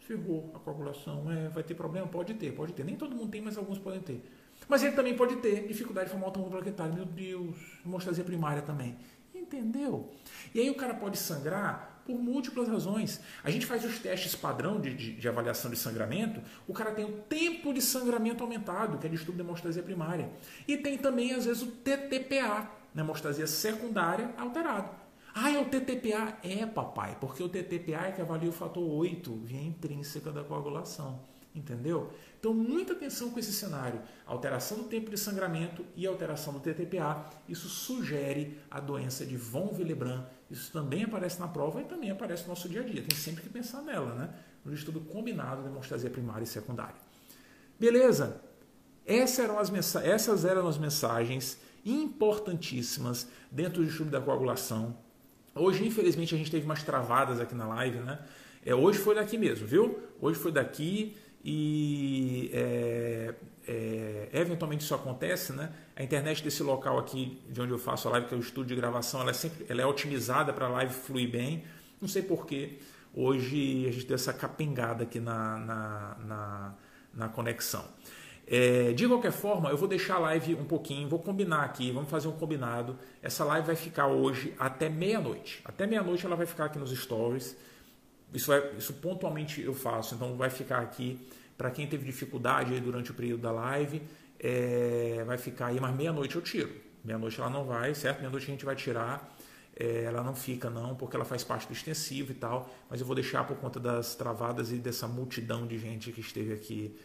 ferrou 0.00 0.52
a 0.54 0.58
coagulação. 0.58 1.30
É, 1.30 1.48
vai 1.48 1.62
ter 1.62 1.74
problema? 1.74 2.06
Pode 2.06 2.34
ter, 2.34 2.52
pode 2.52 2.72
ter. 2.72 2.84
Nem 2.84 2.96
todo 2.96 3.14
mundo 3.14 3.30
tem, 3.30 3.40
mas 3.40 3.56
alguns 3.56 3.78
podem 3.78 4.00
ter. 4.00 4.22
Mas 4.68 4.82
ele 4.82 4.92
também 4.92 5.14
pode 5.14 5.36
ter 5.36 5.66
dificuldade 5.66 6.06
de 6.06 6.12
formar 6.12 6.28
o 6.28 6.30
tampão 6.30 6.50
plaquetário. 6.50 6.94
Meu 6.94 7.04
Deus, 7.04 7.56
hemostasia 7.84 8.24
primária 8.24 8.62
também. 8.62 8.96
Entendeu? 9.34 10.12
E 10.54 10.60
aí 10.60 10.70
o 10.70 10.74
cara 10.74 10.94
pode 10.94 11.18
sangrar 11.18 11.96
por 12.06 12.18
múltiplas 12.18 12.68
razões. 12.68 13.20
A 13.42 13.50
gente 13.50 13.66
faz 13.66 13.84
os 13.84 13.98
testes 13.98 14.34
padrão 14.34 14.80
de, 14.80 14.94
de, 14.94 15.12
de, 15.12 15.28
avaliação 15.28 15.70
de 15.70 15.76
sangramento, 15.76 16.40
o 16.66 16.72
cara 16.72 16.92
tem 16.92 17.04
o 17.04 17.12
tempo 17.22 17.74
de 17.74 17.82
sangramento 17.82 18.42
aumentado, 18.42 18.96
que 18.98 19.06
é 19.06 19.10
distúrbio 19.10 19.42
de 19.42 19.48
hemostasia 19.48 19.82
primária. 19.82 20.30
E 20.66 20.76
tem 20.76 20.96
também, 20.96 21.32
às 21.32 21.44
vezes, 21.44 21.62
o 21.62 21.66
TTPA, 21.66 22.70
na 22.96 23.02
hemostasia 23.02 23.46
secundária 23.46 24.34
alterado. 24.38 24.88
Ah, 25.34 25.50
é 25.50 25.58
o 25.58 25.66
TTPA? 25.66 26.38
É, 26.42 26.64
papai, 26.64 27.18
porque 27.20 27.42
o 27.42 27.48
TTPA 27.48 28.06
é 28.06 28.12
que 28.12 28.22
avalia 28.22 28.48
o 28.48 28.52
fator 28.52 28.82
8, 28.82 29.34
via 29.44 29.60
intrínseca 29.60 30.32
da 30.32 30.42
coagulação. 30.42 31.20
Entendeu? 31.54 32.10
Então, 32.40 32.54
muita 32.54 32.94
atenção 32.94 33.30
com 33.30 33.38
esse 33.38 33.52
cenário. 33.52 34.00
Alteração 34.26 34.78
do 34.78 34.84
tempo 34.84 35.10
de 35.10 35.18
sangramento 35.18 35.84
e 35.94 36.06
alteração 36.06 36.54
do 36.54 36.60
TTPA. 36.60 37.28
Isso 37.46 37.68
sugere 37.68 38.58
a 38.70 38.80
doença 38.80 39.26
de 39.26 39.36
von 39.36 39.74
Willebrand. 39.74 40.24
Isso 40.50 40.72
também 40.72 41.04
aparece 41.04 41.38
na 41.38 41.48
prova 41.48 41.82
e 41.82 41.84
também 41.84 42.10
aparece 42.10 42.44
no 42.44 42.50
nosso 42.50 42.68
dia 42.68 42.80
a 42.80 42.84
dia. 42.84 43.02
Tem 43.02 43.18
sempre 43.18 43.42
que 43.42 43.48
pensar 43.50 43.82
nela, 43.82 44.14
né? 44.14 44.34
No 44.64 44.72
estudo 44.72 45.00
combinado 45.00 45.62
de 45.62 45.68
hemostasia 45.68 46.08
primária 46.08 46.44
e 46.44 46.46
secundária. 46.46 46.96
Beleza? 47.78 48.40
Essas 49.04 49.38
eram 49.38 49.58
as, 49.58 49.96
essas 49.96 50.44
eram 50.44 50.66
as 50.66 50.78
mensagens 50.78 51.58
importantíssimas 51.86 53.28
dentro 53.50 53.82
do 53.82 53.88
estudo 53.88 54.10
da 54.10 54.20
coagulação. 54.20 54.96
Hoje, 55.54 55.86
infelizmente, 55.86 56.34
a 56.34 56.38
gente 56.38 56.50
teve 56.50 56.66
umas 56.66 56.82
travadas 56.82 57.40
aqui 57.40 57.54
na 57.54 57.66
live, 57.68 57.98
né? 57.98 58.18
É, 58.64 58.74
hoje 58.74 58.98
foi 58.98 59.14
daqui 59.14 59.38
mesmo, 59.38 59.66
viu? 59.66 59.98
Hoje 60.20 60.38
foi 60.38 60.50
daqui 60.50 61.16
e 61.44 62.50
é, 62.52 63.34
é, 63.68 64.28
eventualmente 64.32 64.82
isso 64.82 64.94
acontece, 64.94 65.52
né? 65.52 65.72
A 65.94 66.02
internet 66.02 66.42
desse 66.42 66.62
local 66.62 66.98
aqui, 66.98 67.40
de 67.48 67.60
onde 67.60 67.70
eu 67.70 67.78
faço 67.78 68.08
a 68.08 68.10
live, 68.10 68.26
que 68.26 68.34
é 68.34 68.36
o 68.36 68.40
estúdio 68.40 68.74
de 68.74 68.80
gravação, 68.80 69.20
ela 69.20 69.30
é, 69.30 69.32
sempre, 69.32 69.64
ela 69.68 69.80
é 69.80 69.86
otimizada 69.86 70.52
para 70.52 70.66
a 70.66 70.68
live 70.68 70.92
fluir 70.92 71.30
bem. 71.30 71.64
Não 72.00 72.08
sei 72.08 72.22
porquê. 72.22 72.78
Hoje 73.14 73.86
a 73.88 73.92
gente 73.92 74.06
deu 74.06 74.16
essa 74.16 74.32
capengada 74.32 75.04
aqui 75.04 75.20
na, 75.20 75.58
na, 75.58 76.16
na, 76.26 76.74
na 77.14 77.28
conexão. 77.28 77.84
É, 78.48 78.92
de 78.92 79.08
qualquer 79.08 79.32
forma, 79.32 79.70
eu 79.70 79.76
vou 79.76 79.88
deixar 79.88 80.16
a 80.16 80.18
live 80.20 80.54
um 80.54 80.64
pouquinho, 80.64 81.08
vou 81.08 81.18
combinar 81.18 81.62
aqui, 81.62 81.90
vamos 81.90 82.08
fazer 82.08 82.28
um 82.28 82.32
combinado. 82.32 82.96
Essa 83.20 83.44
live 83.44 83.66
vai 83.66 83.76
ficar 83.76 84.06
hoje 84.06 84.54
até 84.58 84.88
meia-noite. 84.88 85.60
Até 85.64 85.86
meia-noite 85.86 86.24
ela 86.24 86.36
vai 86.36 86.46
ficar 86.46 86.66
aqui 86.66 86.78
nos 86.78 86.96
stories. 86.96 87.56
Isso, 88.32 88.52
isso 88.78 88.92
pontualmente 88.94 89.60
eu 89.60 89.74
faço, 89.74 90.14
então 90.14 90.36
vai 90.36 90.50
ficar 90.50 90.78
aqui 90.78 91.18
para 91.58 91.70
quem 91.70 91.86
teve 91.86 92.04
dificuldade 92.04 92.78
durante 92.80 93.10
o 93.10 93.14
período 93.14 93.40
da 93.40 93.50
live. 93.50 94.00
É, 94.38 95.24
vai 95.26 95.38
ficar 95.38 95.66
aí, 95.66 95.80
mas 95.80 95.94
meia-noite 95.96 96.36
eu 96.36 96.42
tiro. 96.42 96.72
Meia-noite 97.04 97.40
ela 97.40 97.50
não 97.50 97.64
vai, 97.64 97.94
certo? 97.94 98.18
Meia-noite 98.18 98.44
a 98.44 98.50
gente 98.50 98.64
vai 98.64 98.76
tirar. 98.76 99.36
É, 99.74 100.04
ela 100.04 100.22
não 100.22 100.34
fica 100.34 100.70
não, 100.70 100.94
porque 100.94 101.16
ela 101.16 101.24
faz 101.24 101.42
parte 101.42 101.66
do 101.66 101.72
extensivo 101.72 102.30
e 102.30 102.34
tal, 102.34 102.70
mas 102.88 103.00
eu 103.00 103.06
vou 103.06 103.14
deixar 103.14 103.44
por 103.44 103.56
conta 103.56 103.78
das 103.78 104.14
travadas 104.14 104.72
e 104.72 104.76
dessa 104.76 105.06
multidão 105.06 105.66
de 105.66 105.78
gente 105.78 106.12
que 106.12 106.20
esteve 106.20 106.54
aqui 106.54 106.96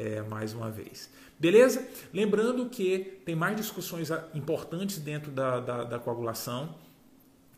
é, 0.00 0.22
mais 0.22 0.54
uma 0.54 0.70
vez. 0.70 1.10
Beleza? 1.38 1.86
Lembrando 2.12 2.70
que 2.70 3.20
tem 3.24 3.34
mais 3.34 3.54
discussões 3.54 4.08
importantes 4.34 4.98
dentro 4.98 5.30
da, 5.30 5.60
da, 5.60 5.84
da 5.84 5.98
coagulação. 5.98 6.74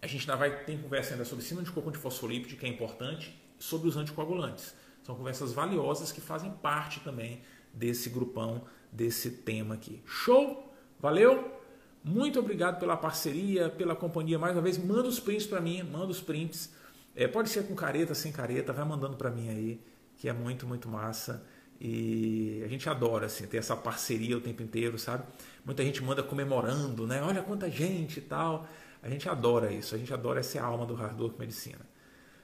A 0.00 0.08
gente 0.08 0.28
ainda 0.28 0.36
vai 0.36 0.64
ter 0.64 0.76
conversa 0.82 1.14
ainda 1.14 1.24
sobre 1.24 1.44
síndrome 1.44 1.68
de 1.68 1.72
cocô 1.72 1.92
de 1.92 1.98
fosfolípide, 1.98 2.56
que 2.56 2.66
é 2.66 2.68
importante, 2.68 3.40
sobre 3.58 3.88
os 3.88 3.96
anticoagulantes. 3.96 4.74
São 5.04 5.14
conversas 5.14 5.52
valiosas 5.52 6.10
que 6.10 6.20
fazem 6.20 6.50
parte 6.50 6.98
também 7.00 7.40
desse 7.72 8.10
grupão, 8.10 8.62
desse 8.90 9.30
tema 9.30 9.74
aqui. 9.74 10.02
Show? 10.04 10.74
Valeu? 10.98 11.60
Muito 12.04 12.40
obrigado 12.40 12.80
pela 12.80 12.96
parceria, 12.96 13.68
pela 13.68 13.94
companhia 13.94 14.36
mais 14.36 14.56
uma 14.56 14.62
vez. 14.62 14.76
Manda 14.78 15.08
os 15.08 15.20
prints 15.20 15.46
para 15.46 15.60
mim, 15.60 15.84
manda 15.84 16.06
os 16.06 16.20
prints. 16.20 16.72
É, 17.14 17.28
pode 17.28 17.48
ser 17.50 17.68
com 17.68 17.76
careta, 17.76 18.14
sem 18.14 18.32
careta, 18.32 18.72
vai 18.72 18.84
mandando 18.84 19.16
para 19.16 19.30
mim 19.30 19.48
aí, 19.48 19.80
que 20.16 20.28
é 20.28 20.32
muito, 20.32 20.66
muito 20.66 20.88
massa. 20.88 21.44
E 21.84 22.62
a 22.64 22.68
gente 22.68 22.88
adora 22.88 23.26
assim, 23.26 23.44
ter 23.44 23.56
essa 23.56 23.74
parceria 23.74 24.36
o 24.38 24.40
tempo 24.40 24.62
inteiro, 24.62 24.96
sabe? 24.96 25.24
Muita 25.64 25.82
gente 25.82 26.00
manda 26.00 26.22
comemorando, 26.22 27.08
né? 27.08 27.20
Olha 27.20 27.42
quanta 27.42 27.68
gente 27.68 28.18
e 28.18 28.22
tal. 28.22 28.68
A 29.02 29.08
gente 29.08 29.28
adora 29.28 29.72
isso, 29.72 29.92
a 29.96 29.98
gente 29.98 30.14
adora 30.14 30.38
essa 30.38 30.62
alma 30.62 30.86
do 30.86 30.94
Hard 30.94 31.20
Work 31.20 31.40
Medicina. 31.40 31.80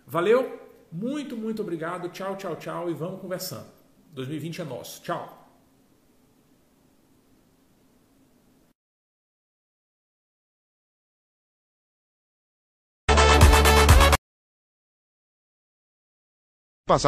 Valeu, 0.04 0.60
muito, 0.90 1.36
muito 1.36 1.62
obrigado. 1.62 2.08
Tchau, 2.08 2.36
tchau, 2.36 2.56
tchau 2.56 2.90
e 2.90 2.94
vamos 2.94 3.20
conversando. 3.20 3.68
2020 4.12 4.62
é 4.62 4.64
nosso. 4.64 5.02
Tchau. 5.02 5.37